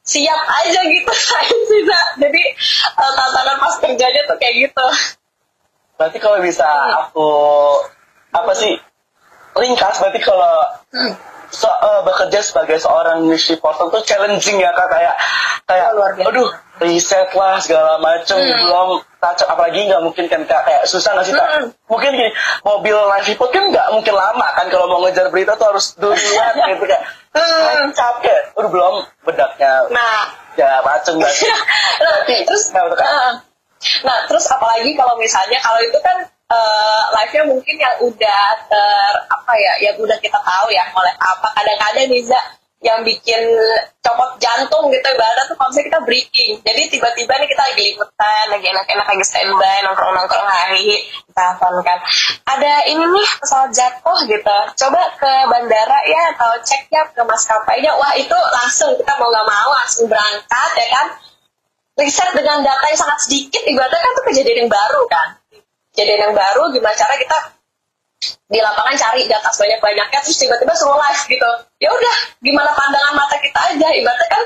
[0.06, 1.12] siap aja gitu
[1.76, 2.44] bisa jadi
[2.96, 4.86] uh, tantangan pas kerjanya tuh kayak gitu
[6.00, 7.00] berarti kalau bisa hmm.
[7.04, 7.28] aku
[8.32, 8.74] apa sih
[9.56, 10.56] ringkas berarti kalau
[10.96, 15.14] hmm so, uh, bekerja sebagai seorang news reporter tuh challenging ya kak kayak
[15.66, 16.28] kayak biasa.
[16.30, 16.50] aduh
[16.82, 18.50] riset lah segala macam hmm.
[18.50, 18.88] belum
[19.26, 21.66] tacap apalagi nggak mungkin kan kak kayak susah nggak sih kak hmm.
[21.90, 22.30] mungkin gini
[22.62, 26.54] mobil live report kan nggak mungkin lama kan kalau mau ngejar berita tuh harus duluan
[26.70, 27.02] gitu kayak
[27.34, 27.90] hmm.
[27.92, 28.40] capek.
[28.54, 28.94] Udah belum
[29.26, 30.24] bedaknya nah.
[30.56, 31.44] ya macam berarti
[32.00, 32.16] nah,
[32.48, 32.88] terus nah,
[34.08, 36.16] nah terus apalagi kalau misalnya kalau itu kan
[36.48, 41.48] uh, live-nya mungkin yang udah ter apa ya yang udah kita tahu ya oleh apa.
[41.60, 42.38] Kadang-kadang bisa
[42.84, 43.40] yang bikin
[44.04, 48.66] copot jantung gitu ibaratnya tuh kalau kita breaking jadi tiba-tiba nih kita lagi liputan lagi
[48.68, 51.98] enak-enak lagi standby nongkrong-nongkrong hari kita kan.
[52.48, 54.58] Ada ini nih pesawat jatuh gitu.
[54.80, 57.92] Coba ke bandara ya atau cek ya ke maskapainya.
[57.92, 61.06] Wah itu langsung kita mau nggak mau langsung berangkat ya kan.
[61.96, 65.28] Riset dengan data yang sangat sedikit ibaratnya kan itu kejadian yang baru kan.
[65.92, 67.36] Kejadian yang baru gimana cara kita
[68.46, 71.50] di lapangan cari data sebanyak banyaknya terus tiba-tiba suruh live gitu.
[71.82, 73.88] Ya udah gimana pandangan mata kita aja?
[73.92, 74.42] Ibaratnya kan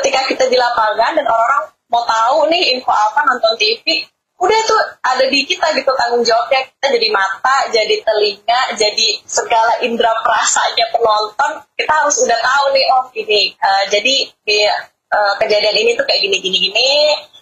[0.00, 4.02] ketika kita di lapangan dan orang-orang mau tahu nih info apa nonton TV
[4.34, 6.66] udah tuh ada di kita gitu tanggung jawabnya.
[6.66, 11.62] Kita jadi mata jadi telinga jadi segala indera perasanya penonton.
[11.78, 14.14] Kita harus udah tahu nih oh ini uh, jadi
[15.14, 16.90] uh, kejadian ini tuh kayak gini gini gini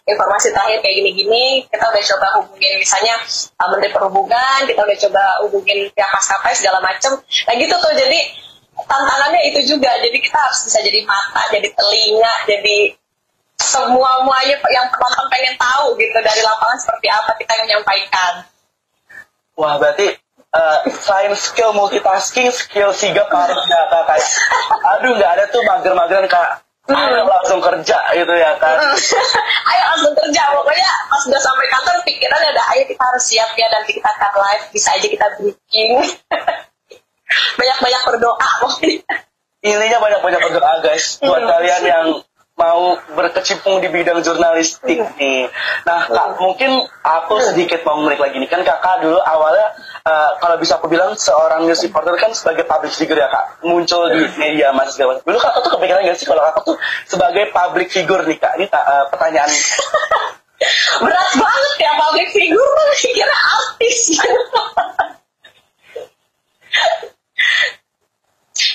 [0.02, 3.14] informasi terakhir kayak gini-gini kita udah coba hubungin misalnya
[3.62, 7.14] uh, menteri perhubungan kita udah coba hubungin pihak maskapai segala macem.
[7.20, 8.20] Nah gitu tuh jadi
[8.74, 9.94] tantangannya itu juga.
[10.02, 12.76] Jadi kita harus bisa jadi mata jadi telinga jadi
[13.62, 18.32] semua muanya yang penonton pengen tahu gitu dari lapangan seperti apa kita yang menyampaikan.
[19.54, 20.18] Wah berarti
[20.52, 24.20] uh, selain skill multitasking skill sigap harus ya kak
[24.98, 26.60] aduh nggak ada tuh mager-mageran kak
[26.94, 28.76] ayo langsung kerja gitu ya kan.
[29.70, 30.42] Ayo langsung kerja.
[30.52, 34.32] Pokoknya pas udah sampai kantor pikiran ada ayo kita harus siap ya nanti kita akan
[34.36, 34.64] live.
[34.70, 35.92] Bisa aja kita breaking
[37.58, 39.16] banyak-banyak berdoa pokoknya.
[39.62, 42.06] Intinya banyak-banyak berdoa guys buat kalian yang
[42.58, 45.48] mau berkecimpung di bidang jurnalistik nih.
[45.88, 48.50] Nah, kak, mungkin aku sedikit mau ngulik lagi nih.
[48.50, 49.72] Kan kakak dulu awalnya,
[50.06, 53.62] uh, kalau bisa aku bilang seorang news reporter kan sebagai public figure ya kak.
[53.66, 55.24] Muncul di media mas segala macam.
[55.26, 58.52] Dulu kakak tuh kepikiran gak sih kalau kakak tuh sebagai public figure nih kak?
[58.58, 59.50] Ini uh, pertanyaan.
[61.02, 63.98] Berat banget ya public figure tuh kira artis.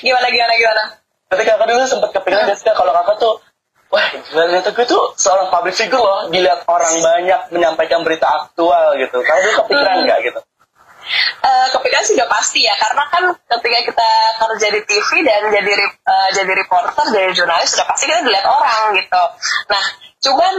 [0.03, 0.83] gimana gimana gimana?
[1.27, 3.35] Ketika kakak dulu sempat kepikiran gak sih kalau kakak tuh
[3.87, 9.23] wah ternyata gue tuh seorang public figure loh dilihat orang banyak menyampaikan berita aktual gitu
[9.23, 10.39] kalau gue kepikiran nggak gitu
[11.41, 13.23] Uh, kepikiran sih udah pasti ya karena kan
[13.57, 15.71] ketika kita kerja di TV dan jadi
[16.03, 19.23] uh, jadi reporter jadi jurnalis sudah pasti kita dilihat orang gitu.
[19.71, 19.83] Nah
[20.17, 20.53] cuman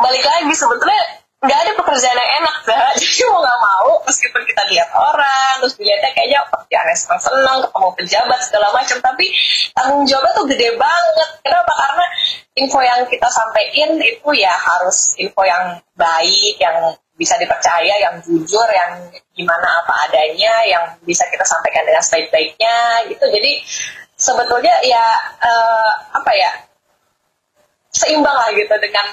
[0.00, 4.62] balik lagi sebetulnya nggak ada pekerjaan yang enak dah jadi mau nggak mau meskipun kita
[4.70, 8.96] lihat orang terus dilihatnya kayaknya pekerjaan senang senang ketemu pejabat segala macam.
[9.02, 9.26] Tapi
[9.74, 11.30] tanggung jawabnya tuh gede banget.
[11.42, 11.72] Kenapa?
[11.74, 12.06] Karena
[12.56, 18.68] info yang kita sampaikan itu ya harus info yang baik yang bisa dipercaya yang jujur
[18.72, 23.52] yang gimana apa adanya yang bisa kita sampaikan dengan sebaik-baiknya gitu jadi
[24.16, 25.04] sebetulnya ya
[25.42, 26.50] uh, apa ya
[27.92, 29.06] seimbang lah gitu dengan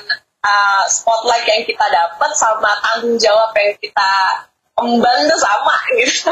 [0.44, 4.12] uh, spotlight yang kita dapat sama tanggung jawab yang kita
[4.80, 6.32] emban sama gitu.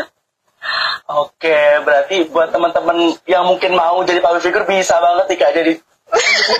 [1.07, 5.71] Oke, berarti buat teman-teman yang mungkin mau jadi public figure bisa banget nih jadi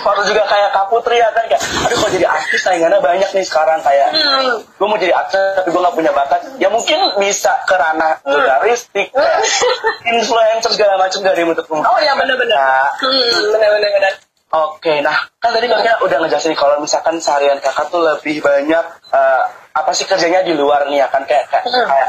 [0.04, 3.44] Baru juga kayak Kak Putri ya kan kayak, aduh kok jadi artis saingannya banyak nih
[3.48, 4.60] sekarang kayak, hmm.
[4.76, 6.40] gue mau jadi artis tapi gue gak punya bakat.
[6.60, 8.28] Ya mungkin bisa ke ranah hmm.
[8.28, 9.40] jurnalistik, kayak
[10.20, 12.60] influencer segala macam dari untuk Oh ya benar-benar.
[12.60, 14.12] Nah, hmm, benar-benar.
[14.48, 18.80] Oke, nah kan tadi kakak udah ngejelasin kalau misalkan seharian kakak tuh lebih banyak
[19.12, 19.44] uh,
[19.76, 21.84] apa sih kerjanya di luar nih ya kan kayak kayak, hmm.
[21.84, 22.08] kayak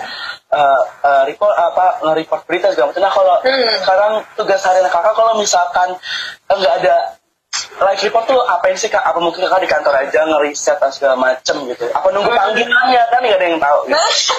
[0.55, 3.03] uh, uh, report apa nge-report berita segala macam.
[3.03, 3.75] Nah kalau hmm.
[3.83, 5.89] sekarang tugas harian kakak kalau misalkan
[6.47, 6.95] nggak ada
[7.79, 9.03] live report tuh apa sih kak?
[9.03, 11.85] Apa mungkin kakak di kantor aja ngeriset dan segala macem gitu?
[11.91, 13.79] Apa nunggu panggilannya kan nggak ada yang tahu?
[13.87, 13.97] Gitu.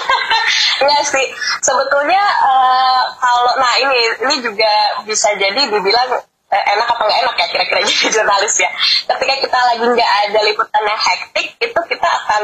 [0.81, 1.25] Iya sih,
[1.61, 4.73] sebetulnya uh, kalau nah ini ini juga
[5.05, 8.69] bisa jadi dibilang enak apa nggak enak ya kira-kira jadi jurnalis ya.
[9.07, 12.43] Ketika kita lagi nggak ada liputan yang hektik, itu kita akan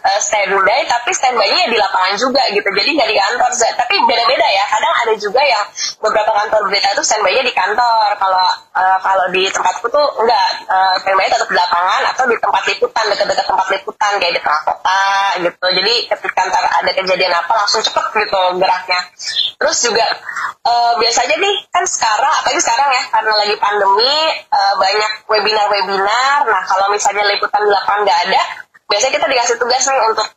[0.00, 2.64] uh, standby, tapi standby-nya di lapangan juga gitu.
[2.64, 4.64] Jadi nggak di kantor, tapi beda-beda ya.
[4.72, 5.64] Kadang ada juga yang
[6.00, 8.08] beberapa kantor berita itu standby-nya di kantor.
[8.16, 12.62] Kalau uh, kalau di tempatku tuh enggak, uh, standby tetap di lapangan atau di tempat
[12.64, 15.04] liputan, dekat-dekat tempat liputan kayak di tengah kota
[15.44, 15.66] gitu.
[15.76, 19.00] Jadi ketika ntar ada kejadian apa langsung cepet gitu geraknya.
[19.60, 20.06] Terus juga
[20.64, 24.14] uh, biasanya nih kan sekarang, apalagi sekarang ya karena lagi pandemi
[24.54, 26.46] uh, banyak webinar-webinar.
[26.46, 28.42] Nah kalau misalnya liputan di lapangan nggak ada,
[28.86, 30.28] biasanya kita dikasih tugas nih untuk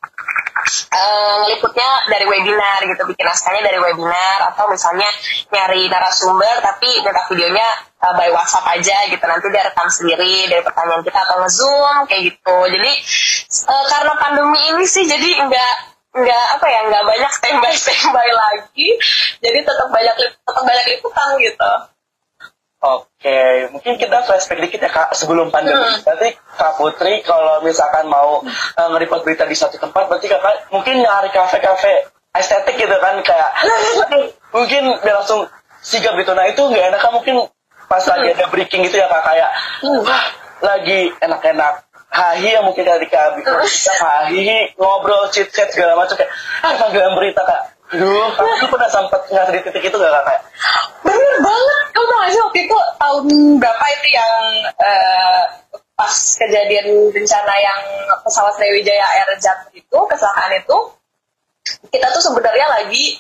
[0.89, 5.05] uh, ngeliputnya dari webinar gitu, bikin naskahnya dari webinar atau misalnya
[5.53, 7.67] nyari narasumber tapi minta videonya
[8.01, 12.33] uh, by WhatsApp aja gitu nanti dia rekam sendiri dari pertanyaan kita atau ngezoom kayak
[12.33, 12.57] gitu.
[12.73, 12.91] Jadi
[13.69, 15.73] uh, karena pandemi ini sih jadi nggak
[16.15, 18.87] nggak apa ya nggak banyak standby standby lagi
[19.43, 21.71] jadi tetap banyak tetap banyak liputan gitu
[22.86, 25.82] Oke, mungkin kita flashback dikit ya kak sebelum pandemi.
[25.82, 26.06] Hmm.
[26.06, 31.02] Berarti kak Putri kalau misalkan mau uh, nge-report berita di satu tempat, berarti kakak mungkin
[31.02, 33.50] nyari kafe-kafe estetik gitu kan kayak
[34.56, 35.50] mungkin biar langsung
[35.82, 36.38] sigap gitu.
[36.38, 37.50] Nah itu nggak enak kan mungkin
[37.89, 39.50] pas lagi ada breaking gitu ya kak kayak
[39.82, 40.02] hmm.
[40.06, 40.26] wah
[40.62, 41.74] lagi enak-enak
[42.10, 43.41] hahi yang mungkin dari kak
[44.00, 46.32] hahi ngobrol chit chat segala macam kayak
[46.63, 50.39] ah panggilan berita kak Aduh, tuh pernah sempat nggak di titik itu gak kak?
[51.08, 53.25] Bener banget, kamu tau gak sih waktu itu tahun
[53.63, 54.36] berapa itu yang
[54.84, 55.41] uh,
[55.95, 57.79] pas kejadian bencana yang
[58.27, 60.77] pesawat Sriwijaya Air jatuh itu, kecelakaan itu,
[61.65, 63.17] kita tuh sebenarnya lagi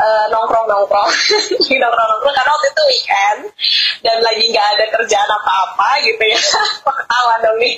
[0.00, 1.10] uh, nongkrong-nongkrong.
[1.60, 3.40] Lagi nongkrong-nongkrong karena waktu itu weekend
[4.00, 6.40] dan lagi nggak ada kerjaan apa-apa gitu ya.
[6.86, 7.74] Ketawa dong nih.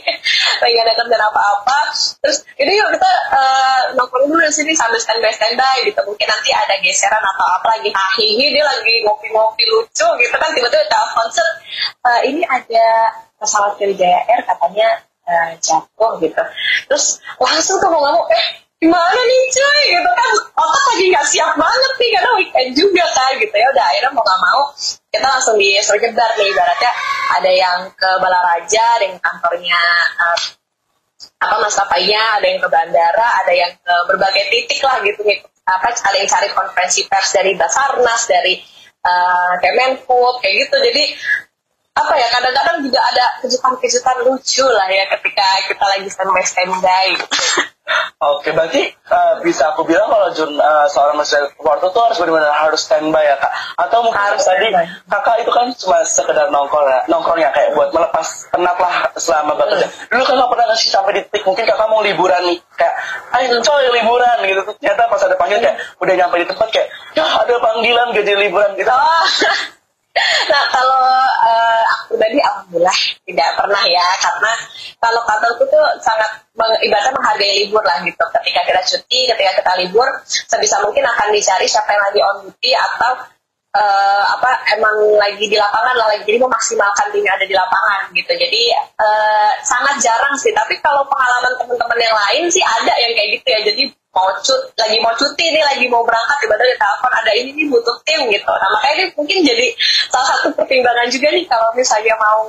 [0.60, 1.78] Lagi nggak ada kerjaan apa-apa.
[2.22, 6.00] Terus ini yuk kita uh, nongkrong dulu di sini sambil standby standby gitu.
[6.04, 7.90] Mungkin nanti ada geseran atau apa lagi.
[7.90, 10.50] Hahihi dia lagi ngopi-ngopi lucu gitu kan.
[10.52, 11.48] Tiba-tiba telepon set
[12.06, 14.88] uh, ini ada pesawat Sriwijaya Air katanya
[15.26, 16.42] uh, jatuh gitu.
[16.86, 19.82] Terus langsung tuh mau ngomong eh gimana nih cuy?
[19.94, 20.32] Gitu kan.
[20.58, 23.66] Otak lagi nggak siap banget nih karena weekend juga kan gitu ya.
[23.70, 24.62] Udah akhirnya mau nggak mau
[25.14, 26.50] kita langsung di sergebar nih.
[26.50, 26.92] Ibaratnya
[27.38, 29.82] ada yang ke Balaraja ada yang kantornya
[30.18, 30.38] uh,
[31.42, 35.22] apa maskapainya ada yang ke bandara ada yang ke berbagai titik lah gitu.
[35.22, 38.58] Nih apa ada yang cari konferensi pers dari Basarnas dari
[39.06, 40.76] uh, kayak gitu.
[40.82, 41.04] Jadi
[41.92, 47.08] apa ya kadang-kadang juga ada kejutan-kejutan lucu lah ya ketika kita lagi standby standby
[48.22, 52.54] Oke, berarti uh, bisa aku bilang kalau jurn, uh, seorang mahasiswa reporter tuh harus benar-benar
[52.54, 53.50] harus standby ya kak?
[53.74, 54.70] Atau mungkin harus tadi
[55.10, 59.58] kakak itu kan cuma sekedar nongkrong ya, nongkrong ya kayak buat melepas penat lah selama
[59.58, 59.90] bekerja.
[59.90, 60.06] Hmm.
[60.14, 62.94] Dulu kakak pernah ngasih sampai di titik mungkin kakak mau liburan nih kayak,
[63.34, 64.60] ayo coy liburan gitu.
[64.78, 68.70] Ternyata pas ada panggilan kayak udah nyampe di tempat kayak, ya ada panggilan gaji liburan
[68.78, 68.90] gitu.
[68.94, 69.26] Oh.
[70.52, 74.52] nah kalau uh, aku pribadi alhamdulillah tidak pernah ya karena
[75.00, 78.24] kalau kantorku tuh sangat ibaratnya menghargai libur lah gitu.
[78.40, 82.70] Ketika kita cuti ketika kita libur sebisa mungkin akan dicari siapa yang lagi on duty
[82.76, 83.10] atau
[83.72, 86.28] uh, apa emang lagi di lapangan lah lagi.
[86.28, 88.32] Jadi memaksimalkan diri ada di lapangan gitu.
[88.36, 88.62] Jadi
[89.00, 90.52] uh, sangat jarang sih.
[90.52, 93.60] Tapi kalau pengalaman teman-teman yang lain sih ada yang kayak gitu ya.
[93.72, 93.82] Jadi
[94.12, 97.96] mau cut lagi mau cuti nih lagi mau berangkat tiba-tiba telepon ada ini nih butuh
[98.04, 98.52] tim gitu.
[98.52, 99.66] Nah makanya ini mungkin jadi
[100.12, 102.44] salah satu pertimbangan juga nih kalau misalnya mau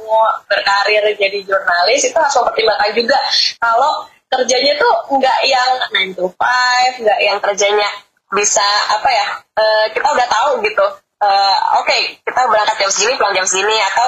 [0.51, 3.17] berkarir jadi jurnalis itu harus mempertimbangkan juga
[3.63, 3.91] kalau
[4.27, 5.71] kerjanya tuh nggak yang
[6.13, 7.89] 9 to 5 nggak yang kerjanya
[8.33, 9.25] bisa apa ya
[9.61, 10.85] uh, kita udah tahu gitu
[11.21, 14.07] uh, oke okay, kita berangkat jam segini pulang jam segini atau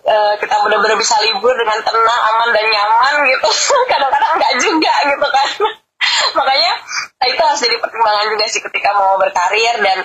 [0.00, 3.48] uh, kita benar-benar bisa libur dengan tenang aman dan nyaman gitu.
[3.92, 5.48] Kadang-kadang nggak juga gitu kan.
[6.38, 6.71] Makanya
[7.28, 9.98] itu harus jadi pertimbangan juga sih ketika mau berkarir dan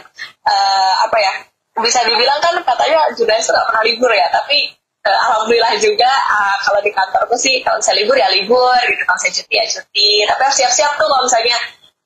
[0.46, 1.34] uh, apa ya
[1.78, 4.74] bisa dibilang kan katanya jurnalis nggak pernah libur ya tapi
[5.06, 9.20] uh, alhamdulillah juga uh, kalau di kantorku sih kalau saya libur ya libur gitu kalau
[9.22, 10.10] saya cuti ya cuti.
[10.26, 11.58] Tapi harus siap-siap tuh kalau misalnya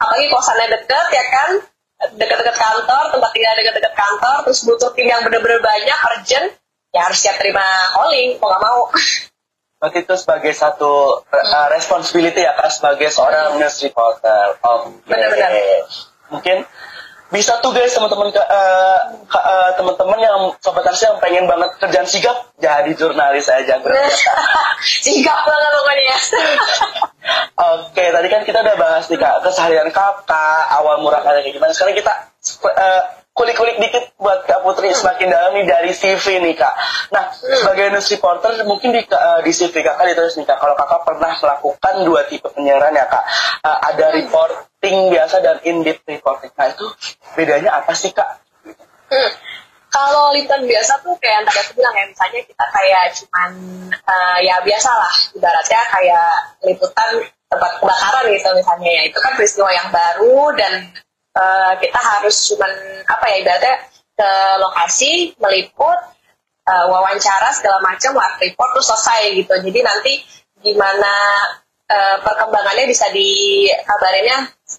[0.02, 1.50] apalagi kosannya deket ya kan
[2.18, 6.48] deket-deket kantor tempat tinggal deket-deket kantor terus butuh tim yang bener-bener banyak urgent
[6.92, 8.80] ya harus siap terima calling mau nggak mau
[9.82, 14.62] Berarti itu sebagai satu uh, responsibility ya kak sebagai seorang news reporter.
[14.62, 14.94] Oke.
[14.94, 15.10] Okay.
[15.10, 15.52] Benar-benar.
[16.30, 16.58] Mungkin
[17.34, 22.92] bisa tuh guys teman-teman uh, uh, teman-teman yang sobat yang pengen banget kerjaan sigap jadi
[22.92, 23.80] jurnalis aja
[25.08, 26.18] sigap banget pokoknya ya
[27.72, 31.96] oke tadi kan kita udah bahas nih kak keseharian kakak awal murah kayak gimana sekarang
[31.96, 32.12] kita
[32.68, 36.74] uh, kulik-kulik dikit buat Kak Putri semakin dalam nih dari CV nih Kak.
[37.16, 41.02] Nah, sebagai news reporter mungkin di, uh, di CV Kakak ditulis nih Kak, kalau Kakak
[41.08, 43.24] pernah melakukan dua tipe penyiaran ya Kak.
[43.64, 46.52] Uh, ada reporting biasa dan in-depth reporting.
[46.60, 46.86] Nah, itu
[47.40, 48.44] bedanya apa sih Kak?
[49.08, 49.32] Hmm.
[49.92, 53.52] Kalau liputan biasa tuh kayak yang tadi aku bilang ya, misalnya kita kayak cuman
[53.92, 56.32] uh, ya biasalah, ibaratnya kayak
[56.64, 57.10] liputan
[57.52, 59.02] tempat kebakaran gitu misalnya ya.
[59.12, 60.96] Itu kan peristiwa yang baru dan
[61.36, 62.72] uh, kita harus cuman
[63.08, 63.76] apa ya ibaratnya
[64.16, 66.00] ke lokasi meliput
[66.68, 69.54] uh, wawancara segala macam live report terus selesai gitu.
[69.66, 70.14] Jadi nanti
[70.62, 71.14] gimana
[71.90, 74.38] uh, perkembangannya bisa dikabarinnya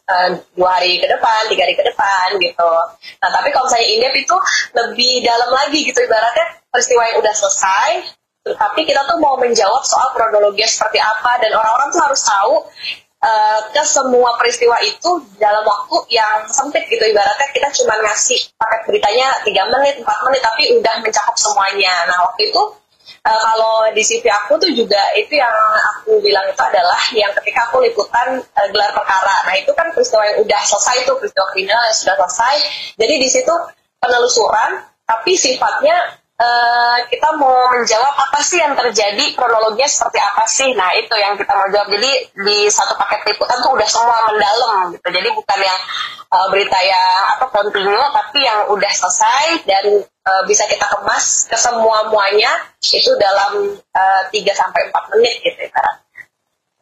[0.09, 2.73] uh, dua hari ke depan tiga hari ke depan gitu.
[3.19, 4.37] Nah tapi kalau misalnya indep itu
[4.77, 7.91] lebih dalam lagi gitu ibaratnya peristiwa yang udah selesai
[8.43, 12.55] tapi kita tuh mau menjawab soal kronologi seperti apa dan orang-orang tuh harus tahu
[13.23, 17.01] uh, ke semua peristiwa itu dalam waktu yang sempit gitu.
[17.01, 21.95] Ibaratnya kita cuma ngasih paket beritanya tiga menit empat menit tapi udah mencakup semuanya.
[22.11, 22.63] Nah waktu itu
[23.25, 25.55] uh, kalau di CV aku tuh juga itu yang
[25.97, 29.37] aku bilang itu adalah yang ketika aku liputan uh, gelar perkara.
[29.47, 32.55] Nah itu kan peristiwa yang udah selesai tuh peristiwa kriminal yang sudah selesai.
[32.99, 33.55] Jadi di situ
[34.03, 40.75] penelusuran tapi sifatnya uh, kita mau menjawab apa sih yang terjadi kronologinya seperti apa sih
[40.75, 44.91] nah itu yang kita mau jawab jadi di satu paket liputan tuh udah semua mendalam
[44.99, 45.79] gitu jadi bukan yang
[46.35, 51.57] uh, berita yang apa kontinu tapi yang udah selesai dan uh, bisa kita kemas ke
[51.57, 52.51] semua muanya
[52.83, 56.03] itu dalam 3 sampai empat menit gitu ya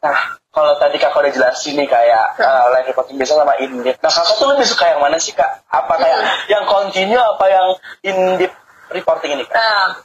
[0.01, 0.17] Nah,
[0.49, 2.41] kalau tadi kakak udah jelasin nih kayak hmm.
[2.41, 3.95] uh, live reporting biasa sama indip.
[4.01, 5.61] Nah, kakak tuh lebih suka yang mana sih kak?
[5.69, 6.49] Apa kayak hmm.
[6.49, 7.67] yang kontinu apa yang
[8.01, 8.51] indip
[8.93, 9.45] reporting ini?
[9.47, 9.99] Nah,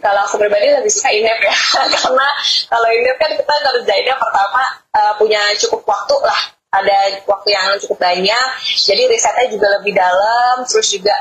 [0.00, 1.56] kalau aku pribadi lebih suka INEP ya,
[1.96, 2.28] karena
[2.68, 6.40] kalau INEP kan kita kerjainnya pertama uh, punya cukup waktu lah,
[6.76, 11.16] ada waktu yang cukup banyak, jadi risetnya juga lebih dalam, terus juga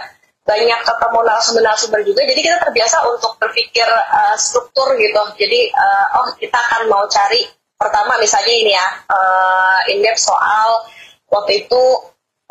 [0.46, 6.28] banyak ketemu narasumber-narasumber juga, jadi kita terbiasa untuk berpikir uh, struktur gitu, jadi uh, oh
[6.38, 7.48] kita akan mau cari
[7.80, 10.84] pertama misalnya ini ya, uh, INEP soal
[11.32, 11.84] waktu itu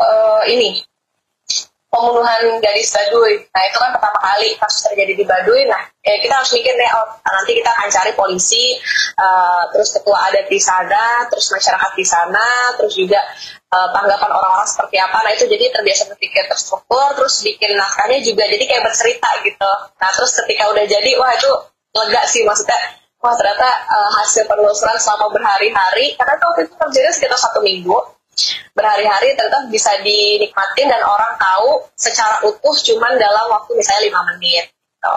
[0.00, 0.81] uh, ini
[1.94, 3.46] pembunuhan gadis Baduy.
[3.54, 5.62] Nah itu kan pertama kali kasus terjadi di Baduy.
[5.70, 8.74] Nah eh, kita harus mikir deh, oh nanti kita akan cari polisi,
[9.14, 13.23] uh, terus ketua adat di sana, terus masyarakat di sana, terus juga
[13.71, 15.23] uh, tanggapan orang-orang seperti apa.
[15.23, 19.71] Nah itu jadi terbiasa berpikir terstruktur, terus bikin naskahnya juga jadi kayak bercerita gitu.
[20.02, 21.50] Nah terus ketika udah jadi, wah itu
[21.94, 22.77] lega sih maksudnya.
[23.25, 27.96] Wah ternyata uh, hasil penelusuran selama berhari-hari, karena waktu itu terjadi sekitar satu minggu,
[28.74, 34.68] berhari-hari tetap bisa dinikmatin dan orang tahu secara utuh cuman dalam waktu misalnya lima menit.
[34.70, 35.16] Gitu.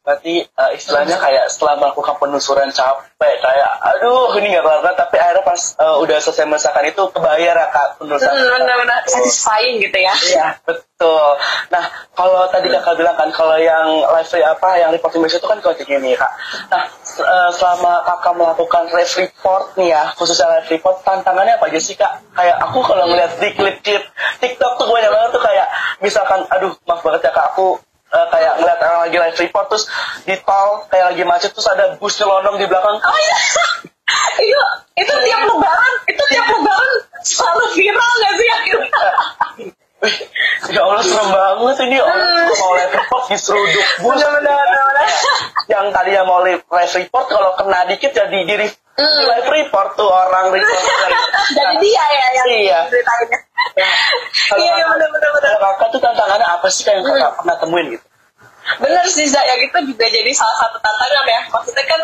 [0.00, 5.44] Berarti uh, istilahnya kayak setelah melakukan penelusuran capek kayak aduh ini nggak kelar tapi akhirnya
[5.44, 10.14] pas uh, udah selesai masakan itu kebayar ya kak penelusuran hmm, benar-benar satisfying gitu ya.
[10.16, 11.36] Iya betul.
[11.68, 11.84] Nah
[12.16, 15.84] kalau tadi kakak bilang kan kalau yang live apa yang reporting base itu kan kayak
[15.84, 16.32] gini kak.
[16.72, 16.88] Nah
[17.20, 21.92] uh, selama kakak melakukan live report nih ya khususnya live report tantangannya apa aja sih
[21.92, 22.24] kak?
[22.32, 24.08] Kayak aku kalau ngeliat di klip-klip
[24.40, 25.68] TikTok tuh banyak banget tuh kayak
[26.00, 27.76] misalkan aduh maaf banget ya kak aku
[28.12, 29.84] uh, kayak ngeliat orang lagi live report terus
[30.26, 32.96] di tol kayak lagi macet terus ada bus nyelonong di belakang.
[32.98, 33.38] Oh iya.
[34.40, 34.62] Itu
[34.98, 36.90] itu tiap lebaran itu tiap lebaran
[37.22, 38.90] selalu viral gak sih akhirnya?
[40.72, 42.00] Ya Allah serem banget ini.
[42.00, 42.24] Orang
[42.56, 44.16] mau live report diseruduk bus.
[44.16, 44.60] Benar benar
[45.70, 48.66] yang tadinya mau live report kalau kena dikit jadi diri
[49.00, 49.24] Hmm.
[49.26, 50.82] live report tuh orang report
[51.56, 52.78] jadi dia ya yang Iya.
[52.86, 53.38] ceritainnya.
[54.46, 57.86] Kalau iya iya benar benar kakak tuh tantangannya apa sih kayak yang kakak pernah temuin
[57.90, 58.06] gitu?
[58.76, 61.40] Bener sih Zak, yang itu juga jadi salah satu tantangan ya.
[61.48, 62.00] Maksudnya kan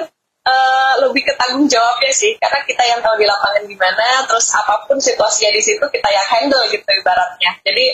[0.46, 2.38] eh, lebih ke tanggung jawabnya sih.
[2.38, 6.26] Karena kita yang tahu di lapangan gimana terus apa pun situasinya di situ kita yang
[6.30, 7.50] handle gitu ibaratnya.
[7.66, 7.86] Jadi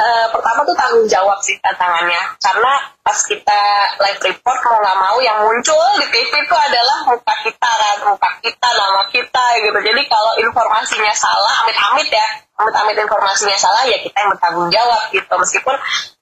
[0.00, 2.40] eh, pertama tuh tanggung jawab sih tantangannya.
[2.40, 2.72] Karena
[3.02, 3.60] pas kita
[3.98, 8.30] live report mau nggak mau yang muncul di TV itu adalah muka kita kan muka
[8.40, 9.78] kita nama kita gitu.
[9.84, 12.26] Jadi kalau informasinya salah amit-amit ya
[12.62, 15.34] amit-amit informasinya salah ya kita yang bertanggung jawab gitu.
[15.34, 15.76] Meskipun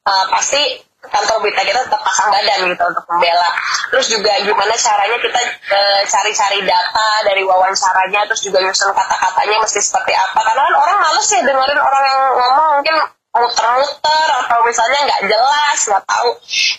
[0.08, 3.50] eh, pasti kantor berita kita tetap pasang badan gitu untuk membela.
[3.88, 5.40] Terus juga gimana caranya kita
[5.72, 10.38] eh, cari-cari data dari wawancaranya, terus juga nyusun kata-katanya mesti seperti apa.
[10.44, 12.96] Karena kan orang males ya dengerin orang yang ngomong mungkin
[13.30, 16.30] muter-muter atau misalnya nggak jelas, nggak tahu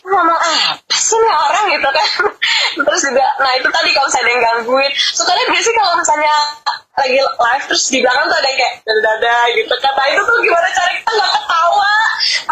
[0.03, 2.09] "Ini ngomong apa sih nih orang gitu kan.
[2.85, 6.33] terus juga, nah itu tadi kalau misalnya ada yang gangguin, gak sih kalau misalnya
[6.91, 9.93] lagi live terus di belakang tuh ada yang kayak dada gitu kan.
[9.95, 11.93] Nah itu tuh gimana cara kita nggak ketawa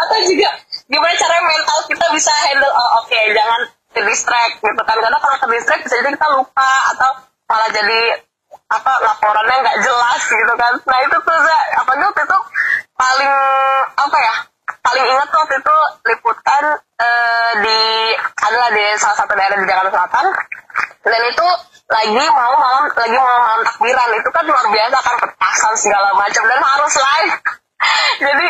[0.00, 0.48] atau juga
[0.90, 3.60] gimana cara mental kita bisa handle oh oke jangan
[3.94, 4.96] ke distract gitu kan.
[4.98, 7.10] Karena kalau ke distract bisa jadi kita lupa atau
[7.50, 8.00] malah jadi
[8.70, 10.72] apa laporannya nggak jelas gitu kan.
[10.82, 12.38] Nah itu tuh Za, apa waktu itu
[12.94, 13.34] paling
[13.98, 14.34] apa ya
[14.80, 15.76] paling ingat tuh waktu itu
[16.06, 16.64] liputan
[16.98, 17.78] eh, di
[18.46, 20.26] adalah di salah satu daerah di Jakarta Selatan.
[21.00, 21.46] Dan itu
[21.90, 24.08] lagi mau malam lagi mau malam takbiran.
[24.14, 26.42] Itu kan luar biasa kan petasan segala macam.
[26.46, 27.34] Dan harus live
[28.20, 28.48] jadi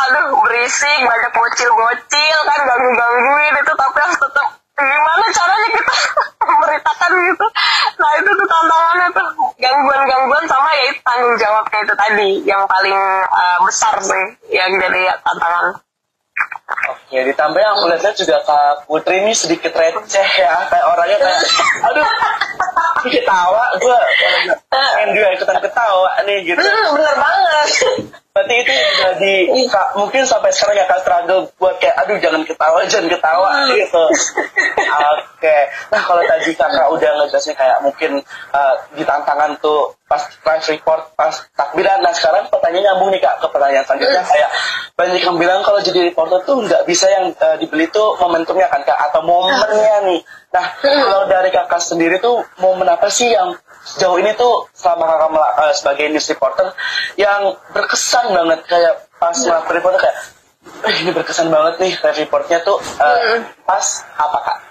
[0.00, 4.46] aduh berisik banyak bocil-bocil kan ganggu-gangguin itu tapi harus tetap
[4.80, 5.94] gimana caranya kita
[6.48, 7.46] memberitakan gitu?
[8.00, 9.28] Nah itu tuh tantangannya tuh
[9.60, 12.96] gangguan-gangguan sama ya itu tanggung jawabnya itu tadi yang paling
[13.28, 15.76] uh, besar sih yang jadi tantangan
[17.10, 21.38] Ya ditambah yang aku lihat juga Kak Putri ini sedikit receh ya Kayak orangnya kayak
[21.90, 22.06] Aduh
[23.08, 23.98] ketawa Gue
[24.70, 26.60] pengen juga ikutan ketawa nih gitu.
[26.60, 27.68] Hmm, bener banget.
[28.30, 29.34] Berarti itu jadi
[29.72, 34.04] Kak, Mungkin sampai sekarang ya Kak struggle Buat kayak aduh jangan ketawa Jangan ketawa gitu.
[35.16, 35.56] Oke.
[35.90, 38.22] Nah kalau tadi kakak udah ngejelasin kayak Mungkin
[38.54, 41.98] uh, di tantangan tuh Pas live report Pas takbiran.
[42.04, 44.22] Nah sekarang pertanyaan nyambung nih Kak Ke pertanyaan selanjutnya.
[44.28, 44.50] Kayak
[44.94, 48.82] banyak yang bilang kalau jadi reporter tuh nggak bisa yang uh, dibeli tuh momentumnya kan
[48.84, 48.98] kak?
[49.10, 50.20] Atau momennya nih.
[50.50, 53.54] Nah kalau dari kakak sendiri tuh momen apa sih yang
[53.84, 56.72] sejauh ini tuh selama kakak uh, sebagai news reporter
[57.18, 58.64] yang berkesan banget?
[58.66, 60.16] Kayak pas melakukan reporter kayak
[60.88, 61.92] eh, ini berkesan banget nih
[62.24, 63.86] reportnya tuh uh, pas
[64.16, 64.69] apa kak?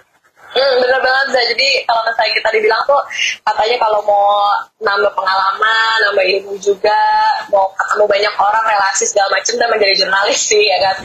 [0.50, 1.46] Hmm, bener banget Zah.
[1.54, 3.02] Jadi kalau misalnya kita dibilang tuh
[3.46, 4.50] katanya kalau mau
[4.82, 7.02] nambah pengalaman, nambah ilmu juga,
[7.54, 10.96] mau ketemu banyak orang, relasi segala macam dan menjadi jurnalis sih ya kan.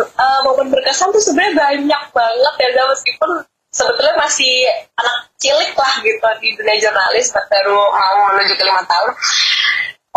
[0.00, 2.86] Eh, momen berkesan tuh sebenarnya banyak banget ya Zah.
[2.88, 3.30] meskipun
[3.76, 4.64] sebetulnya masih
[4.96, 9.12] anak cilik lah gitu di dunia jurnalis baru mau menuju ke lima tahun.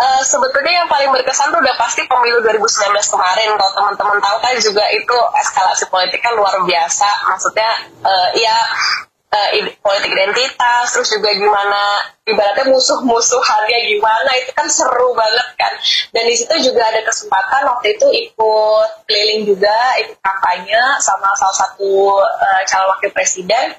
[0.00, 3.52] Eh, sebetulnya yang paling berkesan tuh udah pasti pemilu 2019 kemarin.
[3.52, 7.08] Kalau teman-teman tahu kan juga itu eskalasi politik kan luar biasa.
[7.28, 7.70] Maksudnya
[8.00, 8.56] eh, ya
[9.60, 15.72] ide- politik identitas terus juga gimana ibaratnya musuh-musuhannya gimana itu kan seru banget kan.
[16.16, 21.56] Dan di situ juga ada kesempatan waktu itu ikut keliling juga ikut kampanye sama salah
[21.60, 23.76] satu eh, calon wakil presiden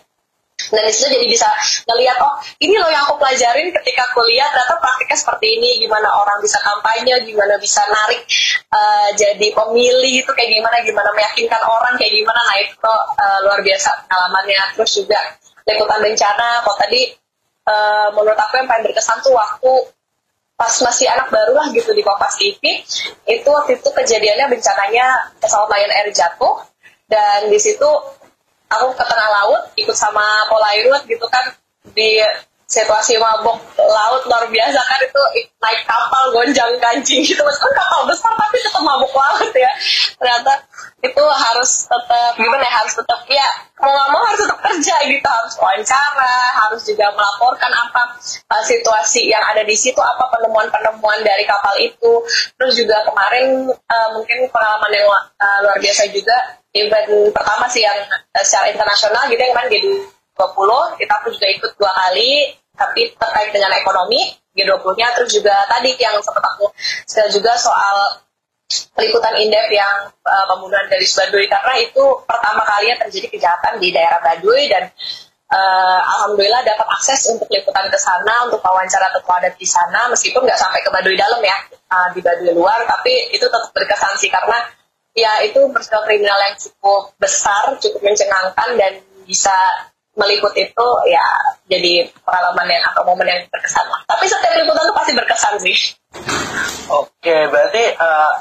[0.70, 1.50] dan di situ jadi bisa
[1.90, 6.38] ngelihat oh ini loh yang aku pelajarin ketika kuliah ternyata praktiknya seperti ini gimana orang
[6.44, 8.22] bisa kampanye gimana bisa narik
[8.70, 12.40] eh, jadi pemilih itu kayak gimana gimana meyakinkan orang kayak gimana.
[12.48, 14.62] Nah itu eh, luar biasa pengalamannya.
[14.78, 15.20] Terus juga
[15.68, 17.02] liputan bencana kok tadi
[17.68, 19.74] eh, menurut aku yang paling berkesan tuh waktu
[20.58, 22.62] pas masih anak baru lah gitu di Kompas TV
[23.26, 26.62] itu waktu itu kejadiannya bencananya pesawat Lion Air jatuh
[27.10, 27.90] dan di situ
[28.72, 31.52] aku ke tengah laut ikut sama Polairut gitu kan
[31.92, 32.24] di
[32.72, 35.22] situasi mabok laut luar biasa kan itu
[35.60, 37.44] naik kapal gonjang kancing gitu.
[37.44, 39.72] Meskipun kapal besar tapi tetap mabuk laut ya.
[40.16, 40.64] Ternyata
[41.04, 43.44] itu harus tetap gimana ya harus tetap ya
[43.84, 45.28] mau nggak mau harus tetap kerja gitu.
[45.28, 51.44] Harus wawancara harus juga melaporkan apa uh, situasi yang ada di situ apa penemuan-penemuan dari
[51.44, 52.24] kapal itu.
[52.56, 58.00] Terus juga kemarin uh, mungkin pengalaman yang uh, luar biasa juga event pertama sih yang
[58.08, 62.32] uh, secara internasional gitu yang kemarin G20 kita pun juga ikut dua kali
[62.76, 64.22] tapi terkait dengan ekonomi
[64.56, 66.72] G20-nya terus juga tadi yang sempat aku
[67.08, 68.20] share juga soal
[68.96, 74.20] peliputan indef yang uh, pembunuhan dari Baduy karena itu pertama kalinya terjadi kejahatan di daerah
[74.24, 74.88] Baduy dan
[75.52, 80.48] uh, alhamdulillah dapat akses untuk liputan ke sana untuk wawancara tokoh adat di sana meskipun
[80.48, 81.58] nggak sampai ke Baduy dalam ya
[81.92, 84.58] uh, di Baduy luar tapi itu tetap berkesan sih karena
[85.12, 88.94] ya itu peristiwa kriminal yang cukup besar cukup mencengangkan dan
[89.28, 89.56] bisa
[90.16, 91.26] meliput itu ya
[91.72, 94.02] jadi pengalaman yang atau momen yang berkesan lah.
[94.12, 95.78] Tapi setiap liputan itu pasti berkesan sih.
[96.92, 98.32] Oke, berarti uh,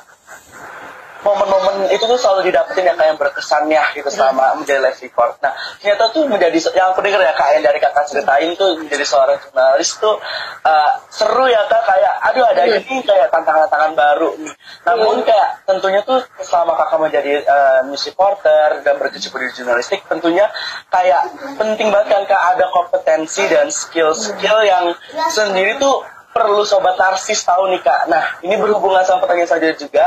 [1.21, 5.37] momen-momen itu tuh selalu didapetin yang kayak berkesannya gitu selama menjadi live report.
[5.45, 9.05] Nah ternyata tuh menjadi yang aku dengar ya kak yang dari kakak ceritain tuh menjadi
[9.05, 10.17] seorang jurnalis tuh
[10.65, 14.55] uh, seru ya kak kayak aduh ada aja nih kayak tantangan-tantangan baru nih.
[14.89, 20.49] Namun kayak tentunya tuh selama kakak menjadi uh, news reporter dan berkecimpung di jurnalistik tentunya
[20.89, 21.29] kayak
[21.61, 24.97] penting banget kan kak ada kompetensi dan skill-skill yang
[25.31, 28.07] sendiri tuh perlu sobat narsis tahu nih kak.
[28.07, 30.07] Nah ini berhubungan sama pertanyaan saja juga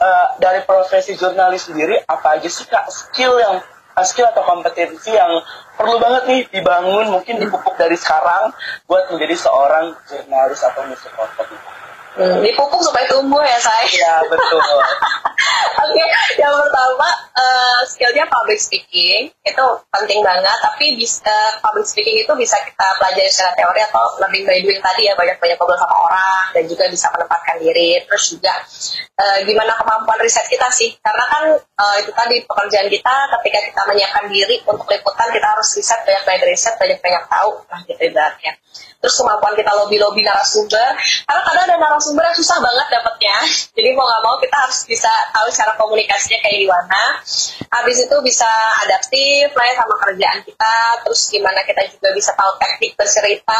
[0.00, 3.60] uh, dari profesi jurnalis sendiri apa aja sih kak skill yang
[3.94, 5.44] uh, skill atau kompetensi yang
[5.76, 8.50] perlu banget nih dibangun mungkin dipupuk dari sekarang
[8.88, 11.46] buat menjadi seorang jurnalis atau news reporter.
[12.18, 13.86] Hmm, dipupuk supaya tumbuh ya saya.
[13.86, 14.58] Iya betul.
[15.78, 16.08] Oke, okay,
[16.42, 17.06] yang pertama
[17.38, 19.64] uh, skillnya public speaking itu
[19.94, 20.58] penting banget.
[20.58, 24.82] Tapi bisa, uh, public speaking itu bisa kita pelajari secara teori atau lebih by doing
[24.82, 28.02] tadi ya banyak-banyak ngobrol sama orang dan juga bisa menempatkan diri.
[28.02, 28.54] Terus juga
[29.22, 30.90] uh, gimana kemampuan riset kita sih?
[30.98, 35.70] Karena kan uh, itu tadi pekerjaan kita ketika kita menyiapkan diri untuk liputan kita harus
[35.70, 38.58] riset banyak-banyak riset banyak-banyak tahu lah gitu ibaratnya
[38.98, 40.88] terus kemampuan kita lobby-lobby narasumber.
[41.24, 43.36] Karena kadang ada narasumber yang susah banget dapetnya.
[43.78, 47.02] Jadi mau nggak mau kita harus bisa tahu cara komunikasinya kayak gimana.
[47.70, 48.50] Habis itu bisa
[48.82, 50.76] adaptif lah ya sama kerjaan kita.
[51.06, 53.58] Terus gimana kita juga bisa tahu teknik bercerita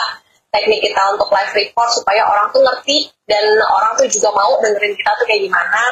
[0.49, 4.97] teknik kita untuk live report supaya orang tuh ngerti dan orang tuh juga mau dengerin
[4.97, 5.83] kita tuh kayak gimana.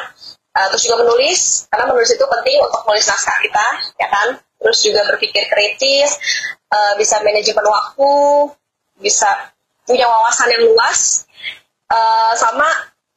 [0.57, 3.67] Uh, terus juga menulis karena menulis itu penting untuk menulis naskah kita
[4.01, 4.27] ya kan?
[4.57, 6.17] Terus juga berpikir kritis
[6.73, 8.11] uh, bisa manajemen waktu
[8.99, 9.53] bisa
[9.87, 11.25] punya wawasan yang luas
[11.91, 12.67] uh, sama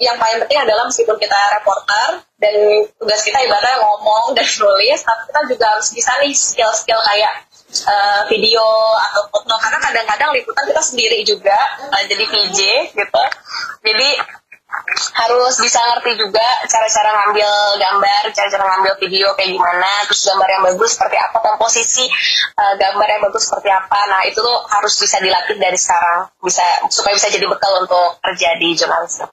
[0.01, 2.55] yang paling penting adalah meskipun kita reporter dan
[2.97, 7.35] tugas kita ibaratnya ngomong dan nulis tapi kita juga harus bisa nih skill-skill kayak
[7.87, 8.65] uh, video
[8.97, 9.55] atau foto.
[9.61, 11.59] Karena kadang-kadang liputan kita sendiri juga
[11.93, 12.59] uh, jadi PJ
[12.97, 13.23] gitu.
[13.85, 14.09] Jadi
[15.15, 20.63] harus bisa ngerti juga cara-cara ngambil gambar, cara-cara ngambil video kayak gimana, terus gambar yang
[20.73, 22.05] bagus seperti apa, komposisi
[22.57, 23.99] uh, gambar yang bagus seperti apa.
[24.07, 28.49] Nah itu tuh harus bisa dilatih dari sekarang, bisa supaya bisa jadi bekal untuk kerja
[28.59, 29.27] di jurnalisme.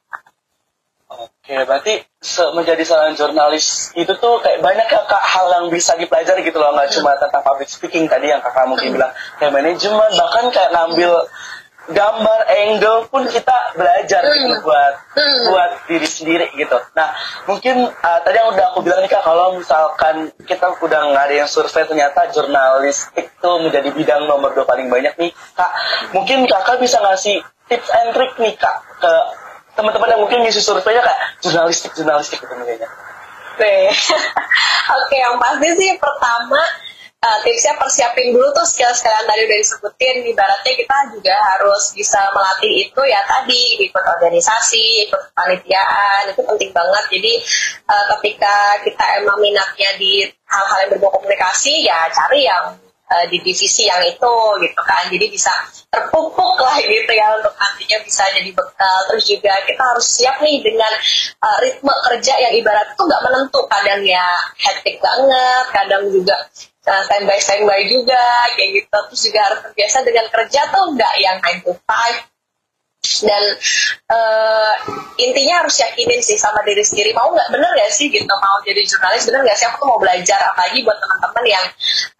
[1.07, 5.95] Oke, berarti se menjadi seorang jurnalis itu tuh kayak banyak ya kak hal yang bisa
[5.95, 10.11] dipelajari gitu loh, nggak cuma tentang public speaking tadi yang kakak mungkin bilang kayak manajemen,
[10.19, 11.23] bahkan kayak ngambil
[11.87, 14.35] gambar angle pun kita belajar hmm.
[14.43, 15.39] gitu buat hmm.
[15.47, 16.75] buat diri sendiri gitu.
[16.91, 17.15] Nah
[17.47, 21.35] mungkin uh, tadi yang udah aku bilang nih kak kalau misalkan kita udah nggak ada
[21.45, 25.71] yang survei ternyata jurnalistik tuh menjadi bidang nomor dua paling banyak nih kak.
[26.11, 27.39] Mungkin kakak bisa ngasih
[27.71, 29.13] tips and trick nih kak ke
[29.79, 32.89] teman-teman yang mungkin ngisi surveinya kak jurnalistik jurnalistik gitu kayaknya.
[33.57, 33.89] Oke,
[35.01, 36.61] okay, yang pasti sih pertama
[37.27, 40.15] uh, tipsnya persiapin dulu tuh skill-skill tadi udah disebutin.
[40.31, 46.71] Ibaratnya kita juga harus bisa melatih itu ya tadi ikut organisasi ikut panitiaan itu penting
[46.71, 47.03] banget.
[47.11, 47.33] Jadi
[47.91, 52.79] uh, ketika kita emang minatnya di hal-hal yang berbau komunikasi ya cari yang
[53.11, 55.11] uh, di divisi yang itu gitu kan.
[55.11, 55.51] Jadi bisa
[55.91, 58.97] terpupuk lah gitu ya untuk nantinya bisa jadi bekal.
[59.11, 60.91] Terus juga kita harus siap nih dengan
[61.43, 63.59] uh, ritme kerja yang ibarat tuh nggak menentu.
[63.67, 64.25] Kadang ya
[64.63, 66.35] hektik banget kadang juga
[66.87, 68.23] uh, standby standby juga
[68.55, 68.97] kayak gitu.
[69.11, 72.36] Terus juga harus terbiasa dengan kerja tuh nggak yang 9 to 5
[73.01, 73.43] dan
[74.09, 74.73] uh,
[75.21, 78.81] intinya harus yakinin sih sama diri sendiri mau nggak bener gak sih gitu mau jadi
[78.83, 81.65] jurnalis bener gak sih aku tuh mau belajar apalagi buat teman-teman yang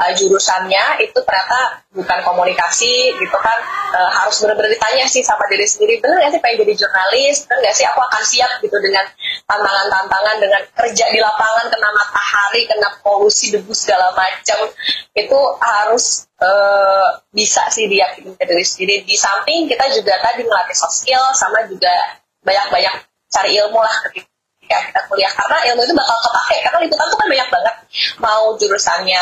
[0.02, 3.58] uh, jurusannya itu ternyata bukan komunikasi gitu kan
[3.94, 7.60] uh, harus bener-bener ditanya sih sama diri sendiri bener gak sih pengen jadi jurnalis bener
[7.68, 9.06] gak sih aku akan siap gitu dengan
[9.50, 14.70] tantangan-tantangan dengan kerja di lapangan kena matahari kena polusi debu segala macam
[15.18, 18.96] itu harus uh, bisa sih diyakini ke diri sendiri.
[19.06, 21.92] Di samping kita juga tadi melatih soft skill sama juga
[22.46, 22.94] banyak-banyak
[23.28, 27.28] cari ilmu lah ketika kita kuliah karena ilmu itu bakal kepake karena liputan tuh kan
[27.28, 27.76] banyak banget
[28.20, 29.22] mau jurusannya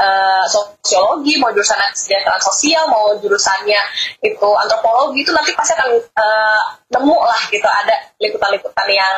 [0.00, 3.80] uh, sosiologi, mau jurusan kesejahteraan sosial, mau jurusannya
[4.22, 9.16] itu antropologi itu nanti pasti akan uh, nemu lah gitu ada liputan-liputan yang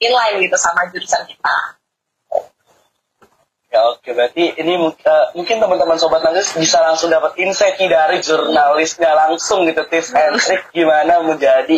[0.00, 1.56] inline gitu sama jurusan kita.
[3.68, 9.12] Ya oke, berarti ini uh, mungkin teman-teman sobat nangis bisa langsung dapat insight dari jurnalisnya
[9.12, 11.76] langsung gitu tips and trick gimana menjadi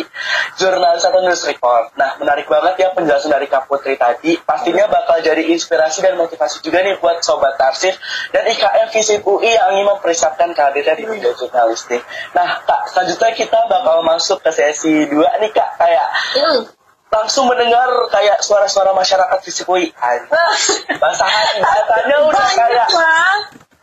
[0.55, 1.91] jurnalis atau news report.
[1.99, 4.39] Nah menarik banget ya penjelasan dari Kak Putri tadi.
[4.39, 7.99] Pastinya bakal jadi inspirasi dan motivasi juga nih buat sobat tarsif
[8.31, 12.07] dan IKM Visip UI yang ingin mempersiapkan karirnya di bidang jurnalistik.
[12.31, 16.07] Nah Kak, selanjutnya kita bakal masuk ke sesi 2 nih Kak kayak
[16.39, 16.80] hmm
[17.11, 19.87] langsung mendengar kayak suara-suara masyarakat di Sikui.
[21.01, 21.25] Bahasa
[21.59, 22.87] bahasanya udah kayak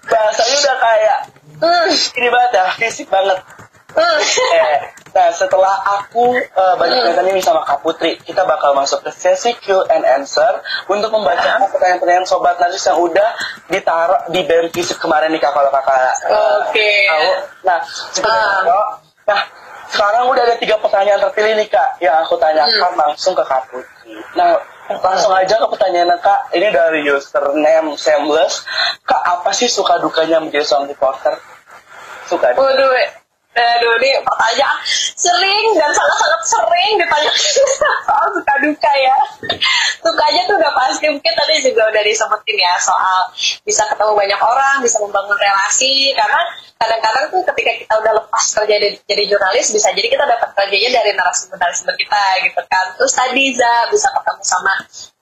[0.08, 1.18] bahasanya udah kayak
[2.16, 3.38] ini banget ya, fisik banget.
[3.88, 4.20] Uh.
[4.52, 7.24] eh, nah setelah aku uh, banyak uh.
[7.34, 12.28] ini sama Kak Putri, kita bakal masuk ke sesi Q and answer untuk membaca pertanyaan-pertanyaan
[12.28, 13.30] sobat najis yang udah
[13.72, 16.78] ditaruh di BEM fisik kemarin nih kak kalau kakak uh, Oke.
[16.78, 17.08] Okay.
[17.08, 17.30] tahu.
[17.64, 17.78] Nah,
[18.22, 18.88] uh.
[19.24, 19.40] nah
[19.88, 23.00] sekarang udah ada tiga pertanyaan terpilih nih kak yang aku tanyakan hmm.
[23.00, 24.14] langsung ke kak Putri.
[24.36, 28.64] Nah langsung aja ke pertanyaan kak ini dari username Samless
[29.04, 31.36] kak apa sih suka dukanya menjadi seorang reporter?
[32.28, 32.52] Suka.
[32.52, 32.92] Waduh,
[33.58, 34.78] aduh ini pertanyaan
[35.18, 37.32] sering dan sangat-sangat sering ditanya
[38.06, 39.16] soal suka duka ya.
[39.98, 41.06] Sukanya tuh udah pasti.
[41.10, 43.20] Mungkin tadi juga udah disebutin ya soal
[43.66, 46.14] bisa ketemu banyak orang bisa membangun relasi.
[46.14, 46.40] Karena
[46.78, 51.02] kadang-kadang tuh ketika kita udah lepas kerja jadi, jadi jurnalis bisa jadi kita dapat kerjanya
[51.02, 52.86] dari narasumber-narasumber kita gitu kan.
[52.94, 54.74] Terus tadi Za bisa ketemu sama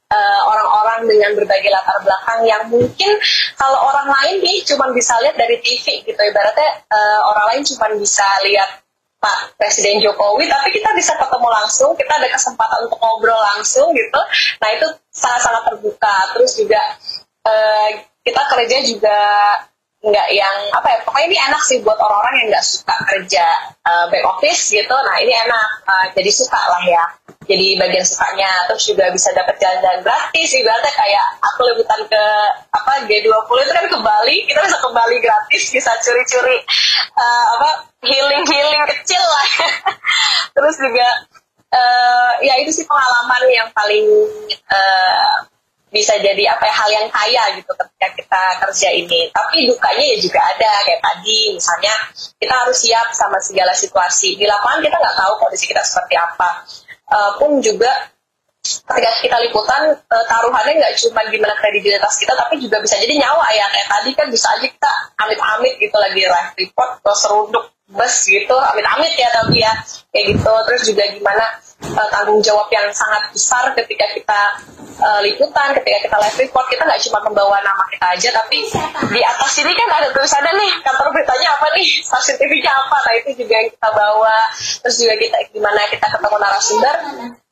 [0.07, 3.11] Eh, orang-orang uh, dengan berbagai latar belakang yang mungkin
[3.59, 6.15] kalau orang lain nih cuma bisa lihat dari TV gitu.
[6.15, 8.87] Ibaratnya uh, orang lain cuma bisa lihat
[9.19, 14.21] Pak Presiden Jokowi tapi kita bisa ketemu langsung kita ada kesempatan untuk ngobrol langsung gitu.
[14.63, 16.17] Nah itu sangat-sangat terbuka.
[16.39, 16.83] Terus juga
[17.43, 17.89] uh,
[18.23, 19.19] kita kerja juga
[20.05, 23.47] nggak yang apa ya pokoknya ini enak sih buat orang-orang yang nggak suka kerja
[23.83, 24.93] uh, back office gitu.
[24.93, 27.05] Nah ini enak uh, jadi suka lah ya.
[27.47, 28.51] Jadi bagian sukanya.
[28.69, 30.49] Terus juga bisa dapat jalan-jalan gratis.
[30.53, 32.25] Ibaratnya kayak aku liputan ke
[32.77, 34.37] apa G20 itu kan ke Bali.
[34.45, 36.59] Kita bisa ke Bali gratis bisa curi-curi
[37.17, 37.71] uh, apa
[38.05, 39.49] healing-healing kecil lah.
[40.57, 41.09] Terus juga
[41.73, 44.07] uh, ya itu sih pengalaman yang paling
[44.71, 45.56] uh,
[45.91, 49.31] bisa jadi apa hal yang kaya gitu ketika kita kerja ini.
[49.31, 51.95] Tapi dukanya ya juga ada kayak tadi misalnya
[52.43, 54.35] kita harus siap sama segala situasi.
[54.35, 56.51] Di lapangan kita nggak tahu kondisi kita seperti apa.
[57.07, 58.11] Uh, pun juga
[58.67, 63.47] ketika kita liputan uh, taruhannya nggak cuma gimana kredibilitas kita tapi juga bisa jadi nyawa
[63.55, 68.15] ya kayak tadi kan bisa aja kita amit-amit gitu lagi live report terus seruduk bus
[68.27, 69.73] gitu amit-amit ya tapi ya
[70.11, 70.53] kayak gitu.
[70.67, 71.45] Terus juga gimana
[71.95, 74.41] uh, tanggung jawab yang sangat besar ketika kita
[75.01, 78.65] uh, liputan, ketika kita live report, kita nggak cuma membawa nama kita aja, tapi
[79.13, 83.13] di atas ini kan ada tulisannya nih, kantor beritanya apa nih, stasiun TV-nya apa, nah
[83.21, 84.37] itu juga yang kita bawa,
[84.83, 86.95] terus juga kita gimana kita ketemu narasumber,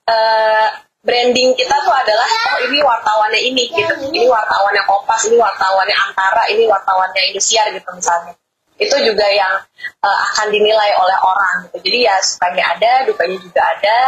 [0.08, 0.68] uh,
[1.04, 6.48] branding kita tuh adalah oh ini wartawannya ini gitu, ini wartawannya Kompas, ini wartawannya Antara,
[6.48, 8.32] ini wartawannya Indosiar gitu misalnya
[8.78, 9.54] itu juga yang
[10.02, 11.78] uh, akan dinilai oleh orang gitu.
[11.90, 13.98] Jadi ya sukanya ada, dukanya juga ada.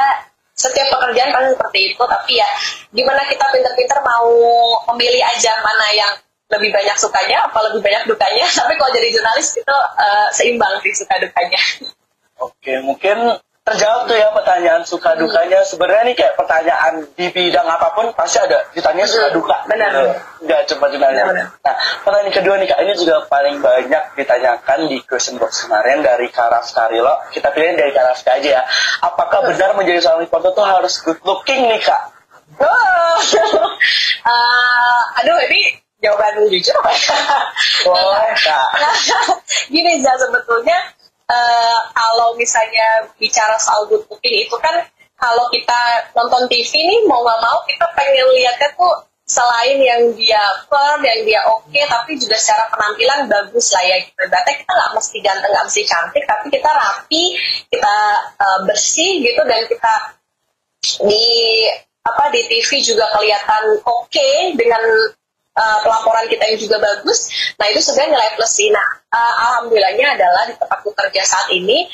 [0.57, 2.49] Setiap pekerjaan kan seperti itu, tapi ya
[2.89, 4.33] gimana kita pinter-pinter mau
[4.93, 6.13] memilih aja mana yang
[6.47, 8.47] lebih banyak sukanya, apa lebih banyak dukanya.
[8.59, 11.61] Tapi kalau jadi jurnalis itu uh, seimbang sih suka dukanya.
[12.47, 13.37] Oke, mungkin
[13.67, 15.27] terjawab tuh ya pertanyaan suka hmm.
[15.27, 19.35] dukanya sebenarnya nih kayak pertanyaan di bidang apa pun pasti ada ditanya suka hmm.
[19.35, 19.91] duka benar
[20.39, 21.75] nggak cuma ditanya nah
[22.07, 26.71] pertanyaan kedua nih kak ini juga paling banyak ditanyakan di question box kemarin dari Karaf
[26.71, 28.63] Karilo kita pilih dari Karaf aja ya
[29.03, 29.51] apakah hmm.
[29.51, 32.03] benar menjadi seorang reporter tuh harus good looking nih kak
[32.63, 33.19] oh.
[34.31, 37.19] uh, aduh ini jawaban jujur apa ya?
[37.83, 38.69] Boleh, Kak.
[39.75, 40.79] Gini, Zah, sebetulnya
[41.31, 44.83] uh, kalau misalnya bicara soal good looking itu kan
[45.17, 50.39] kalau kita nonton TV nih mau nggak mau kita pengen lihatnya tuh selain yang dia
[50.71, 54.23] firm, yang dia oke, okay, tapi juga secara penampilan bagus lah ya gitu.
[54.23, 57.25] Berarti kita nggak mesti ganteng, nggak mesti cantik, tapi kita rapi,
[57.67, 57.97] kita
[58.39, 59.95] uh, bersih gitu dan kita
[61.03, 61.27] di
[62.07, 65.11] apa di TV juga kelihatan oke okay dengan
[65.57, 68.69] uh, pelaporan kita yang juga bagus, nah itu sebenarnya nilai plus sih.
[68.69, 71.89] Nah, uh, alhamdulillahnya adalah di tempatku kerja saat ini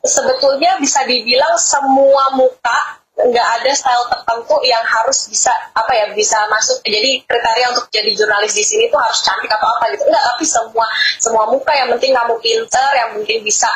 [0.00, 6.40] sebetulnya bisa dibilang semua muka nggak ada style tertentu yang harus bisa apa ya bisa
[6.48, 6.80] masuk.
[6.80, 10.08] Jadi kriteria untuk jadi jurnalis di sini tuh harus cantik atau apa gitu.
[10.08, 10.86] Enggak tapi semua
[11.20, 11.72] semua muka.
[11.76, 13.68] Yang penting kamu pinter yang mungkin bisa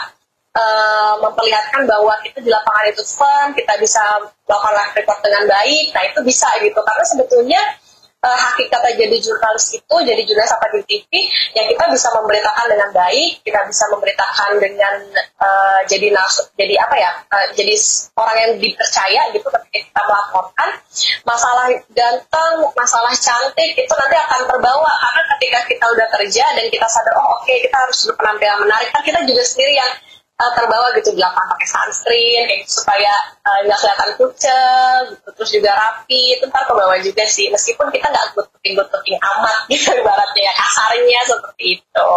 [0.57, 4.01] uh, memperlihatkan bahwa kita di lapangan itu fun kita bisa
[4.49, 6.81] melakukan live report dengan baik nah itu bisa gitu.
[6.81, 7.61] Karena sebetulnya
[8.25, 11.13] uh, hakikatnya jadi jurnalis itu jadi jurnalis apa di TV
[11.53, 14.95] ya kita bisa memberitakan dengan baik kita bisa memberitakan dengan
[15.39, 17.75] uh, jadi nas jadi apa ya uh, jadi
[18.17, 20.71] orang yang dipercaya gitu ketika kita melaporkan.
[21.27, 26.87] Masalah ganteng masalah cantik itu nanti akan terbawa karena ketika kita udah kerja dan kita
[26.87, 28.89] sadar oh oke okay, kita harus berpenampilan menarik.
[28.95, 29.91] Kan kita juga sendiri yang
[30.41, 33.13] uh, terbawa gitu di lapangan pakai sunscreen kayak gitu supaya
[33.45, 37.91] eh, nggak uh, kelihatan kucel gitu terus juga rapi itu ntar kebawa juga sih meskipun
[37.95, 42.11] kita nggak good looking good looking amat gitu ibaratnya ya kasarnya seperti itu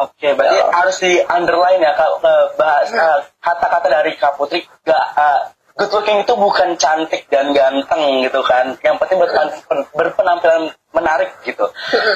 [0.00, 0.72] Oke, okay, berarti so.
[0.72, 2.24] harus di underline ya kalau
[2.56, 3.20] bahas hmm.
[3.36, 8.76] kata-kata dari Kak Putri gak uh, good looking itu bukan cantik dan ganteng gitu kan.
[8.84, 9.18] Yang penting
[9.96, 11.64] berpenampilan menarik gitu.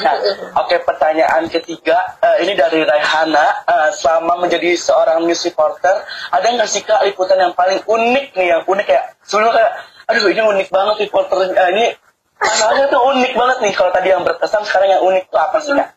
[0.05, 0.15] Nah,
[0.61, 3.65] oke okay, pertanyaan ketiga uh, ini dari Raihana.
[3.65, 8.47] Uh, selama menjadi seorang news reporter, ada nggak sih kak liputan yang paling unik nih,
[8.53, 9.65] yang unik kayak sebelumnya
[10.05, 11.97] aduh ini unik banget reporter uh, ini
[12.37, 13.73] masalahnya tuh unik banget nih.
[13.73, 15.89] Kalau tadi yang berkesan, sekarang yang unik tuh apa sih kak?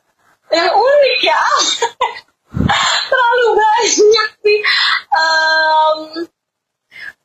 [0.48, 1.42] Yang unik ya,
[3.12, 4.60] terlalu banyak sih.
[5.12, 6.00] Um,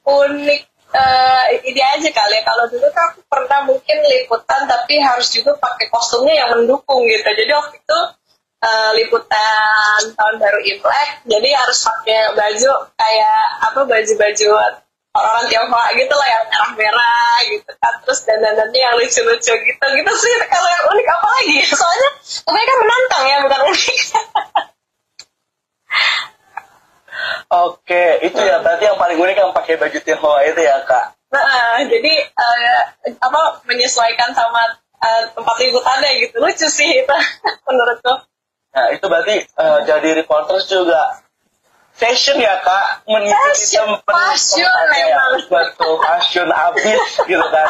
[0.02, 0.60] unik
[0.92, 2.42] uh, ini aja kali ya.
[2.44, 7.24] Kalau dulu kan aku pernah mungkin liputan tapi harus juga pakai kostumnya yang mendukung gitu.
[7.24, 7.98] Jadi waktu itu
[8.62, 13.40] uh, liputan tahun baru Imlek jadi harus pakai baju kayak
[13.72, 14.48] apa baju-baju
[15.12, 17.94] orang-orang Tionghoa gitu lah yang merah-merah gitu kan.
[18.04, 19.86] Terus dandanannya yang lucu-lucu gitu.
[19.86, 21.58] Gitu sih kalau yang unik apa lagi?
[21.72, 23.98] Soalnya kan menantang ya bukan unik
[27.52, 31.16] Oke, itu ya berarti yang paling unik yang pakai baju Tionghoa itu ya kak.
[31.32, 32.80] Nah, jadi uh,
[33.20, 36.36] apa menyesuaikan sama uh, tempat liputannya gitu.
[36.40, 37.16] Lucu sih itu
[37.66, 38.14] menurutku.
[38.72, 41.20] Nah itu berarti uh, jadi reporter juga.
[41.92, 43.04] Fashion ya kak.
[43.04, 43.76] Mengikuti
[44.08, 45.44] fashion memang.
[45.44, 47.68] Betul fashion abis gitu kan.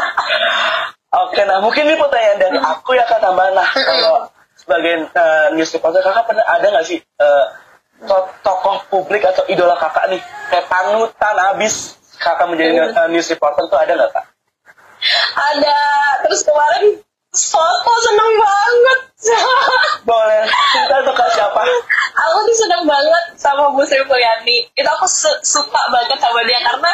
[1.13, 5.75] Oke, nah mungkin ini pertanyaan dari aku ya kak tambah nah kalau sebagai uh, news
[5.75, 7.45] reporter kakak pernah ada nggak sih uh,
[8.43, 13.11] tokoh publik atau idola kakak nih kayak panutan abis kakak menjadi hmm.
[13.11, 14.27] news reporter tuh ada nggak kak?
[15.35, 15.79] Ada
[16.27, 18.99] terus kemarin foto seneng banget.
[20.09, 21.63] Boleh kita tuh kak siapa?
[22.13, 24.69] Aku tuh seneng banget sama Bu Sri Mulyani.
[24.77, 25.07] Itu aku
[25.43, 26.91] suka banget sama dia karena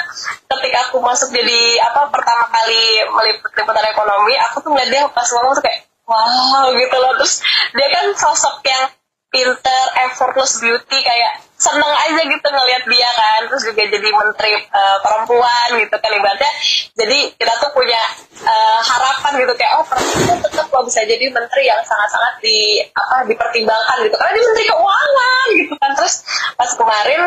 [0.57, 5.29] ketika aku masuk jadi apa pertama kali meliput liputan ekonomi, aku tuh ngeliat dia pas
[5.29, 7.13] ngomong tuh kayak wow gitu loh.
[7.21, 7.35] Terus
[7.75, 8.85] dia kan sosok yang
[9.29, 13.41] pinter, effortless beauty kayak seneng aja gitu ngelihat dia kan.
[13.51, 16.53] Terus juga jadi menteri uh, perempuan gitu kan ibaratnya.
[16.95, 17.99] Jadi kita tuh punya
[18.47, 23.27] uh, harapan gitu kayak oh perempuan tetap lo bisa jadi menteri yang sangat-sangat di apa
[23.27, 24.17] dipertimbangkan gitu.
[24.17, 25.91] Karena dia menteri keuangan gitu kan.
[25.99, 26.15] Terus
[26.55, 27.21] pas kemarin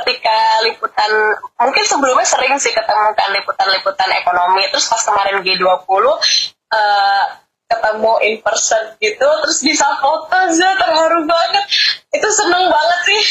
[0.00, 1.10] ketika liputan
[1.60, 4.64] mungkin sebelumnya sering sih ketemu kan liputan-liputan ekonomi.
[4.72, 5.84] Terus pas kemarin G20
[6.74, 7.24] uh,
[7.68, 11.64] ketemu in person gitu terus bisa foto aja terharu banget
[12.12, 13.22] itu seneng banget sih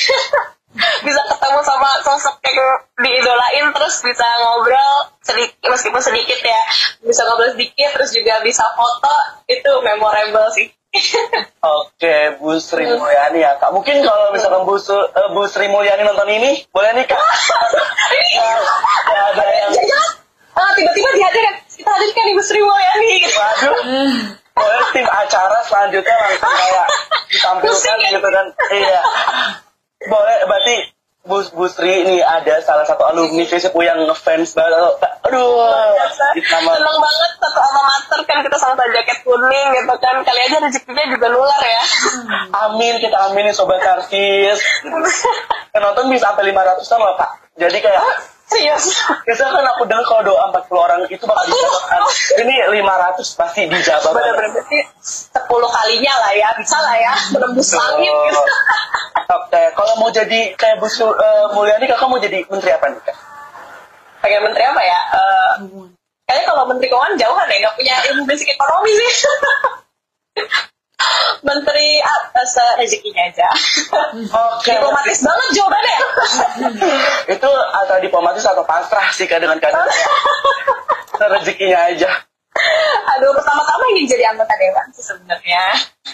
[1.06, 2.58] bisa ketemu sama sosok yang
[2.98, 6.62] diidolain terus bisa ngobrol sedikit meskipun sedikit ya
[7.06, 9.14] bisa ngobrol sedikit terus juga bisa foto
[9.46, 10.68] itu memorable sih
[11.82, 13.74] Oke, Bu Sri Mulyani ya kak.
[13.74, 17.18] Mungkin kalau misalkan Bu, uh, Bu Sri Mulyani nonton ini, boleh nih kak?
[17.18, 18.46] Iya.
[19.18, 19.74] ya, ada yang...
[20.54, 23.14] Ah, tiba-tiba dihadirkan kita hadirkan Ibu Sri Mulyani.
[23.28, 23.78] Waduh.
[24.54, 26.88] Boleh tim acara selanjutnya langsung kayak
[27.34, 28.10] ditampilkan ya?
[28.14, 28.46] gitu kan.
[28.70, 29.02] Iya.
[30.06, 30.76] Boleh berarti
[31.24, 34.76] Bu, Bu Sri ini ada salah satu alumni FISIPU yang ngefans banget.
[35.24, 35.56] Aduh,
[36.52, 36.76] sama...
[36.76, 40.16] seneng banget satu alma mater kan kita sama jaket kuning gitu kan.
[40.20, 41.84] Kali aja rezekinya juga nular ya.
[42.68, 44.60] Amin, kita aminin sobat kartis.
[45.74, 47.32] Penonton bisa sampai 500 an loh Pak.
[47.56, 48.04] Jadi kayak
[48.54, 48.86] Serius?
[49.26, 52.02] Biasanya kan aku dengar kalau doa 40 orang itu bakal dijawabkan.
[52.46, 54.14] Ini 500 pasti dijawab.
[54.14, 58.42] Benar-benar berarti 10 kalinya lah ya, bisa lah ya, menembus langit gitu.
[59.42, 63.18] Oke, kalau mau jadi kayak Bu uh, Mulyani, kakak mau jadi menteri apa nih kak?
[64.22, 65.00] Pengen menteri apa ya?
[65.10, 65.52] Uh,
[66.30, 69.12] kayaknya kalau menteri keuangan jauhan ya, nggak punya ilmu basic ekonomi sih.
[71.44, 73.48] menteri atas rezekinya aja.
[73.52, 74.32] Oke.
[74.64, 74.76] Okay.
[74.80, 75.98] diplomatis banget jawabannya.
[77.36, 77.52] itu
[77.84, 79.84] atau diplomatis atau pasrah sih kan dengan kata
[81.20, 82.10] rezekinya aja.
[83.18, 85.64] Aduh, pertama-tama ingin jadi anggota dewan sih sebenarnya.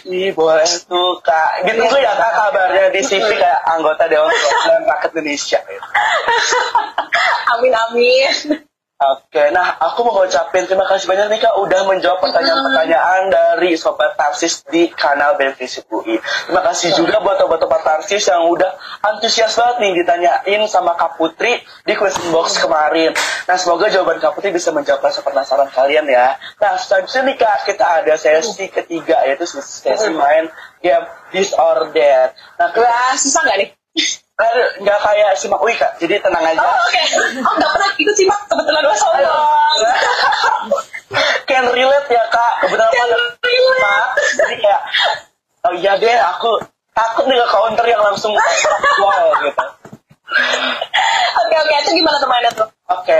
[0.08, 1.68] Ih, boleh tuh kak.
[1.68, 5.58] Gitu tuh ya kak kabarnya di CV kayak anggota dewan perwakilan rakyat Indonesia.
[7.52, 8.64] amin amin.
[9.00, 14.12] Oke, nah aku mau ngucapin terima kasih banyak nih Kak udah menjawab pertanyaan-pertanyaan dari Sobat
[14.12, 16.20] Tarsis di kanal BMVC UI.
[16.20, 18.68] Terima kasih juga buat Sobat-Sobat Tarsis yang udah
[19.00, 23.16] antusias banget nih ditanyain sama Kak Putri di question box kemarin.
[23.48, 26.36] Nah semoga jawaban Kak Putri bisa menjawab rasa penasaran kalian ya.
[26.60, 30.52] Nah selanjutnya nih Kak, kita ada sesi ketiga yaitu sesi main
[30.84, 31.08] game
[31.96, 32.36] That.
[32.60, 33.68] Nah, Wah, susah nggak nih?
[34.80, 36.64] Nggak kayak simak UI kak, jadi tenang aja.
[36.64, 37.00] Oh, oke.
[37.44, 39.28] Oh, nggak pernah ikut simak, kebetulan dua sombong.
[41.44, 43.08] Can relate ya kak, beberapa Can
[43.44, 44.10] relate.
[44.40, 44.80] jadi kayak,
[45.68, 46.56] oh iya deh, aku
[46.96, 48.32] takut nih ke counter yang langsung
[49.04, 49.64] wow gitu.
[51.40, 51.74] Oke, oke.
[51.84, 52.68] Itu gimana tuh mainnya tuh?
[52.88, 53.16] Oke,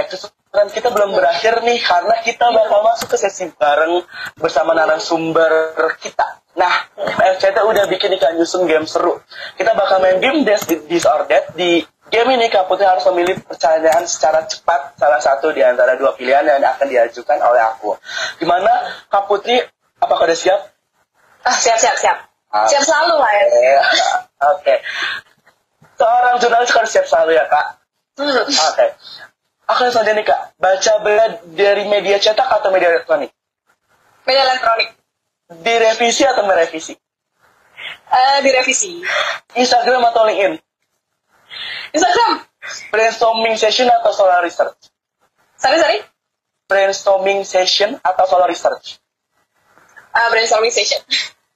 [0.51, 4.03] keseruan kita belum berakhir nih karena kita bakal masuk ke sesi bareng
[4.35, 6.43] bersama narasumber kita.
[6.59, 6.91] Nah,
[7.39, 9.23] FCT udah bikin ikan nyusun game seru.
[9.55, 11.55] Kita bakal main game This, This or That.
[11.55, 16.19] Di game ini Kak Putri harus memilih pertanyaan secara cepat salah satu di antara dua
[16.19, 17.95] pilihan yang akan diajukan oleh aku.
[18.43, 19.63] Gimana Kak Putri,
[20.03, 20.61] apakah udah siap?
[21.47, 22.19] Ah, siap, siap, siap.
[22.51, 22.67] Ah.
[22.67, 23.47] Siap selalu lah ya.
[23.47, 23.71] Oke.
[24.59, 24.75] Oke.
[25.95, 27.67] Seorang jurnalis harus siap selalu ya Kak?
[28.19, 28.43] Hmm.
[28.51, 28.87] Oke.
[29.71, 29.95] Akan
[30.27, 33.31] Kak, baca berita dari media cetak atau media elektronik?
[34.27, 34.99] Media elektronik.
[35.63, 36.99] Direvisi atau merevisi?
[38.11, 38.99] Eh, direvisi.
[39.55, 40.59] Instagram atau LinkedIn?
[41.95, 42.43] Instagram.
[42.91, 44.91] Brainstorming session atau solar research?
[45.55, 46.03] Sorry, sorry.
[46.67, 48.99] Brainstorming session atau solar research?
[50.11, 50.99] Eh, brainstorming session.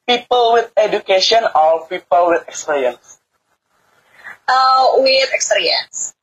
[0.06, 3.18] People with education or people with experience?
[4.46, 6.14] Eh, with experience.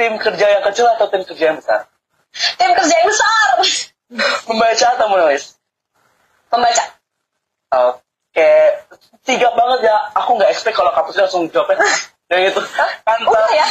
[0.00, 1.84] Tim kerja yang kecil atau tim kerja yang besar?
[2.56, 3.48] Tim kerja yang besar.
[4.48, 5.60] Membaca atau menulis?
[6.48, 6.84] Membaca.
[7.70, 8.52] Oke,
[9.28, 9.96] tiga banget ya.
[10.24, 11.84] Aku nggak expect kalau kampus langsung jawabnya.
[12.32, 12.62] Dan itu
[13.04, 13.66] tanpa Udah ya.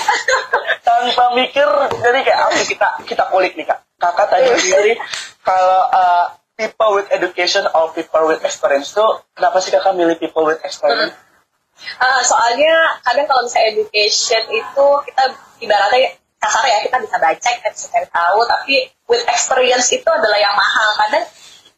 [0.85, 1.65] tanpa mikir,
[1.97, 3.81] jadi kayak apa kita kita kulik nih kak.
[3.97, 4.99] Kakak tadi sendiri
[5.41, 10.43] kalau uh, people with education or people with experience tuh kenapa sih kakak milih people
[10.43, 11.15] with experience?
[11.99, 15.23] Ah, soalnya kadang kalau misalnya education itu kita
[15.63, 18.73] ibaratnya kasar ya kita bisa baca kita bisa cari tahu tapi
[19.11, 20.89] with experience itu adalah yang mahal.
[20.95, 21.25] Kadang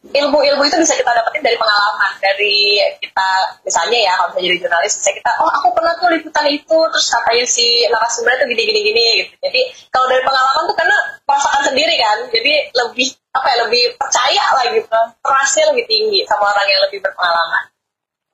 [0.02, 3.28] ilmu-ilmu itu bisa kita dapetin dari pengalaman dari kita
[3.62, 7.06] misalnya ya kalau misalnya jadi jurnalis bisa kita oh aku pernah tuh liputan itu terus
[7.06, 9.34] katanya si narasumber itu gini gini gini gitu.
[9.38, 9.62] Jadi
[9.94, 14.64] kalau dari pengalaman tuh karena merasakan sendiri kan jadi lebih apa ya lebih percaya lah
[14.74, 17.62] gitu trustnya lebih tinggi sama orang yang lebih berpengalaman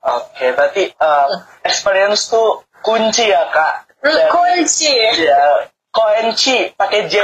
[0.08, 1.26] Oke, berarti uh,
[1.64, 3.74] experience tuh kunci ya kak.
[3.98, 7.18] Hmm, Dan- kunci Ya, kunci pakai J.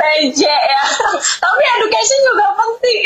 [0.00, 0.82] PJ ya
[1.44, 3.04] tapi education juga penting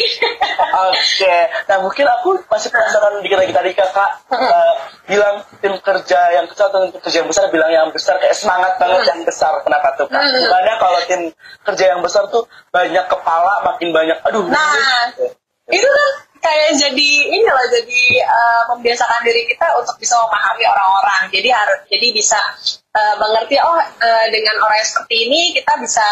[0.86, 1.36] Oke,
[1.66, 4.72] nah mungkin aku masih penasaran dikit lagi tadi kakak uh,
[5.10, 8.78] bilang tim kerja yang kecil atau tim kerja yang besar bilang yang besar kayak semangat
[8.78, 10.22] banget yang besar kenapa tuh kak?
[10.22, 10.38] Hmm.
[10.38, 11.22] Gimana kalau tim
[11.66, 14.46] kerja yang besar tuh banyak kepala makin banyak, aduh.
[14.46, 15.34] Nah.
[15.72, 16.10] Itu kan
[16.44, 21.32] kayak jadi ini lah jadi uh, membiasakan diri kita untuk bisa memahami orang-orang.
[21.32, 22.36] Jadi harus jadi bisa
[22.92, 26.04] uh, mengerti oh uh, dengan orang yang seperti ini kita bisa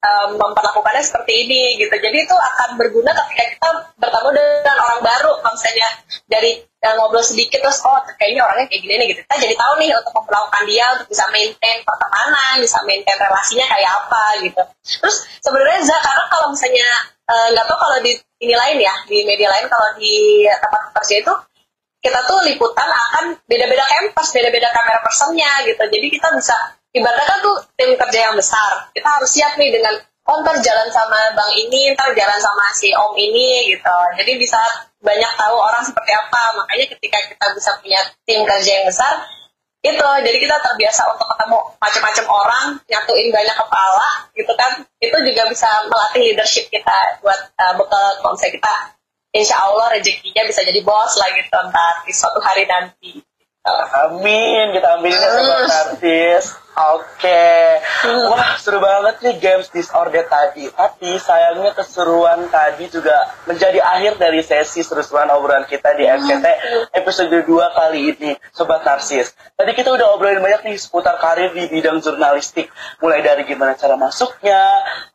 [0.00, 1.92] um, memperlakukannya seperti ini gitu.
[1.92, 3.68] Jadi itu akan berguna ketika kita
[4.00, 5.32] bertemu dengan orang baru.
[5.52, 5.88] Misalnya
[6.32, 9.20] dari uh, ngobrol sedikit terus oh kayaknya orangnya kayak gini nih gitu.
[9.20, 13.90] Kita jadi tahu nih untuk memperlakukan dia untuk bisa maintain pertemanan bisa maintain relasinya kayak
[14.00, 14.62] apa gitu.
[15.04, 16.88] Terus sebenarnya Za karena kalau misalnya
[17.28, 18.12] eh, nggak tahu kalau di
[18.44, 21.34] ini lain ya di media lain kalau di tempat kerja itu
[22.04, 25.80] kita tuh liputan akan beda-beda campus, beda-beda kamera personnya gitu.
[25.80, 26.52] Jadi kita bisa
[26.92, 28.92] ibaratnya tuh tim kerja yang besar.
[28.92, 29.96] Kita harus siap nih dengan
[30.28, 33.96] oh ntar jalan sama bang ini, ntar jalan sama si om ini gitu.
[34.20, 34.60] Jadi bisa
[35.00, 36.42] banyak tahu orang seperti apa.
[36.60, 39.24] Makanya ketika kita bisa punya tim kerja yang besar,
[39.84, 44.80] itu jadi kita terbiasa untuk ketemu macam-macam orang, nyatuin banyak kepala gitu kan.
[44.96, 48.74] Itu juga bisa melatih leadership kita buat uh, bekal misalnya kita
[49.36, 53.20] insya Allah rezekinya bisa jadi bos lah gitu ntar di suatu hari nanti.
[53.64, 56.52] Amin, kita ambilin ya sobat artis.
[56.74, 57.48] Oke,
[58.28, 60.68] wah seru banget nih games that tadi.
[60.68, 63.14] Tapi sayangnya keseruan tadi juga
[63.48, 66.46] menjadi akhir dari sesi seru-seruan obrolan kita di FCT
[66.92, 69.32] episode 2 kali ini, Sobat Narsis.
[69.56, 72.68] Tadi kita udah obrolin banyak nih seputar karir di bidang jurnalistik.
[73.00, 74.60] Mulai dari gimana cara masuknya,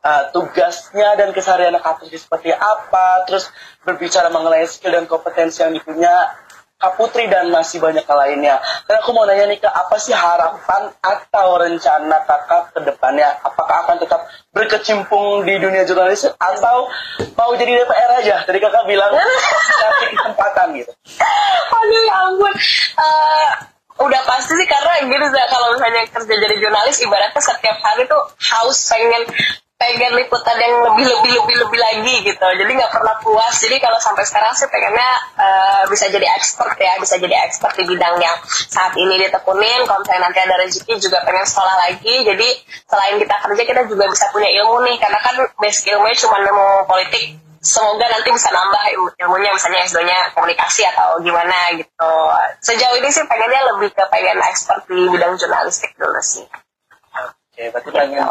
[0.02, 3.30] uh, tugasnya, dan keseharian Putri seperti apa.
[3.30, 3.46] Terus
[3.86, 6.34] berbicara mengenai skill dan kompetensi yang dipunya
[6.80, 8.56] Kak Putri dan masih banyak hal lainnya.
[8.88, 13.36] Dan aku mau nanya nih Kak, apa sih harapan atau rencana kakak ke depannya?
[13.44, 14.24] Apakah akan tetap
[14.56, 16.88] berkecimpung di dunia jurnalistik atau
[17.36, 18.36] mau jadi DPR aja?
[18.48, 20.92] Tadi kakak bilang kasih kesempatan gitu.
[21.68, 22.54] Aduh ya ampun.
[22.96, 23.48] Eh,
[24.00, 28.88] udah pasti sih karena gini kalau misalnya kerja jadi jurnalis ibaratnya setiap hari tuh haus
[28.88, 29.28] pengen
[29.80, 32.44] pengen liputan yang lebih lebih lebih lebih lagi gitu.
[32.44, 33.56] Jadi nggak pernah puas.
[33.56, 35.10] Jadi kalau sampai sekarang sih pengennya
[35.40, 40.04] uh, bisa jadi expert ya bisa jadi expert di bidang yang saat ini ditekunin kalau
[40.04, 42.12] misalnya nanti ada rezeki juga pengen sekolah lagi.
[42.28, 42.48] Jadi
[42.92, 44.96] selain kita kerja kita juga bisa punya ilmu nih.
[45.00, 47.40] Karena kan basic ilmunya cuma ilmu politik.
[47.60, 52.12] Semoga nanti bisa nambah ilmu ilmunya misalnya S2-nya komunikasi atau gimana gitu.
[52.60, 56.44] Sejauh ini sih pengennya lebih ke pengen expert di bidang jurnalistik dulu sih.
[57.16, 58.28] Oke berarti pengen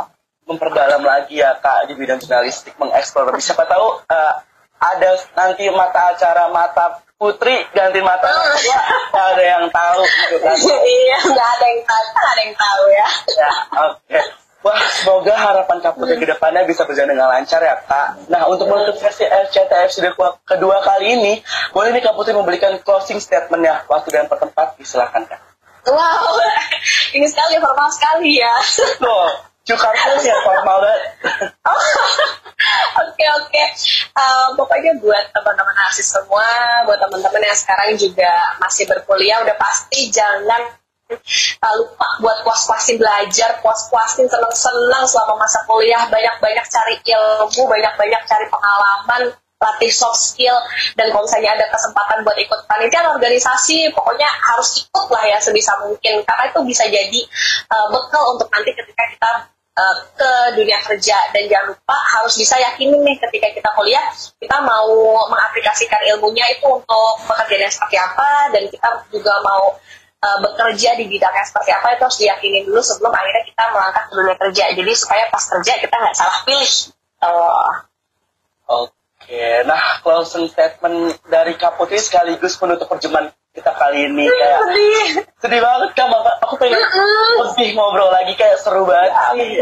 [0.50, 4.34] memperdalam lagi ya kak di bidang jurnalistik mengeksplor lebih siapa tahu uh,
[4.82, 8.58] ada nanti mata acara mata putri ganti mata oh.
[8.64, 8.80] ya
[9.14, 10.58] ada yang tahu gitu kan
[11.06, 13.52] iya nggak ada yang tahu nggak ada yang tahu ya ya
[13.86, 14.24] oke okay.
[14.60, 16.24] Wah, semoga harapan Kak Putri hmm.
[16.28, 18.28] ke depannya bisa berjalan dengan lancar ya, Kak.
[18.28, 20.12] Nah, untuk menutup sesi RCTF sudah
[20.44, 21.40] kedua kali ini,
[21.72, 25.40] boleh nih Kak Putri memberikan closing statement ya, waktu dan tempat, silakan Kak.
[25.88, 26.44] Wow,
[27.16, 28.52] ini sekali formal sekali ya.
[29.00, 31.02] Tuh, Jakarta ya formal banget.
[33.00, 33.64] Oke oke.
[34.20, 38.28] Eh, pokoknya buat teman-teman asis semua, buat teman-teman yang sekarang juga
[38.60, 40.60] masih berkuliah, udah pasti jangan
[41.10, 48.46] uh, lupa buat puas-puasin belajar, puas-puasin seneng-seneng selama masa kuliah, banyak-banyak cari ilmu, banyak-banyak cari
[48.52, 50.56] pengalaman, latih soft skill
[50.96, 55.76] dan kalau misalnya ada kesempatan buat ikut panitia organisasi pokoknya harus ikut lah ya sebisa
[55.84, 57.22] mungkin karena itu bisa jadi
[57.68, 59.30] uh, bekal untuk nanti ketika kita
[59.80, 61.18] Eh, ke dunia kerja.
[61.32, 64.04] Dan jangan lupa harus bisa yakinin nih ketika kita kuliah
[64.36, 64.92] kita mau
[65.32, 69.80] mengaplikasikan ilmunya itu untuk pekerjaan yang seperti apa dan kita juga mau
[70.20, 74.04] uh, bekerja di bidang yang seperti apa itu harus diyakinin dulu sebelum akhirnya kita melangkah
[74.04, 74.64] ke dunia kerja.
[74.76, 76.74] Jadi supaya pas kerja kita nggak salah pilih.
[77.24, 77.72] Uh.
[78.70, 85.10] Oke, nah closing statement dari Kaputri sekaligus penutup perjumpaan kita kali ini kayak sedih,
[85.42, 86.78] sedih banget kan maka aku pengen
[87.42, 89.58] lebih ngobrol lagi kayak seru banget ya sih.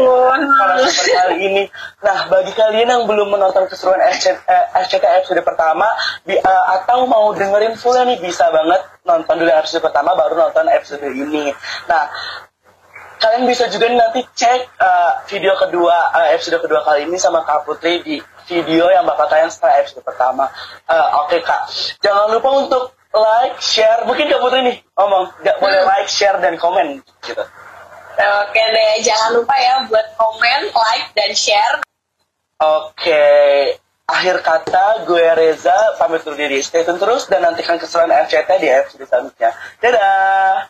[0.92, 1.62] seperti kali ini.
[2.04, 5.88] Nah bagi kalian yang belum menonton keseruan SCTF eh, episode pertama
[6.28, 10.68] bi, uh, atau mau dengerin full nih bisa banget nonton dulu episode pertama baru nonton
[10.68, 11.48] episode ini.
[11.88, 12.12] Nah
[13.24, 17.64] kalian bisa juga nanti cek uh, video kedua uh, episode kedua kali ini sama Kak
[17.64, 18.20] Putri di
[18.52, 20.44] video yang bakal tayang setelah episode pertama.
[20.84, 21.72] Uh, Oke okay, Kak,
[22.04, 24.04] jangan lupa untuk like, share.
[24.04, 25.64] Mungkin Kak Putri nih ngomong, nggak hmm.
[25.64, 27.44] boleh like, share, dan komen gitu.
[28.18, 31.78] Oke deh, jangan lupa ya buat komen, like, dan share.
[32.58, 33.26] Oke,
[34.10, 36.58] akhir kata gue Reza pamit undur diri.
[36.58, 39.54] Stay tune terus dan nantikan keseruan FCT di episode selanjutnya.
[39.78, 40.66] Dadah!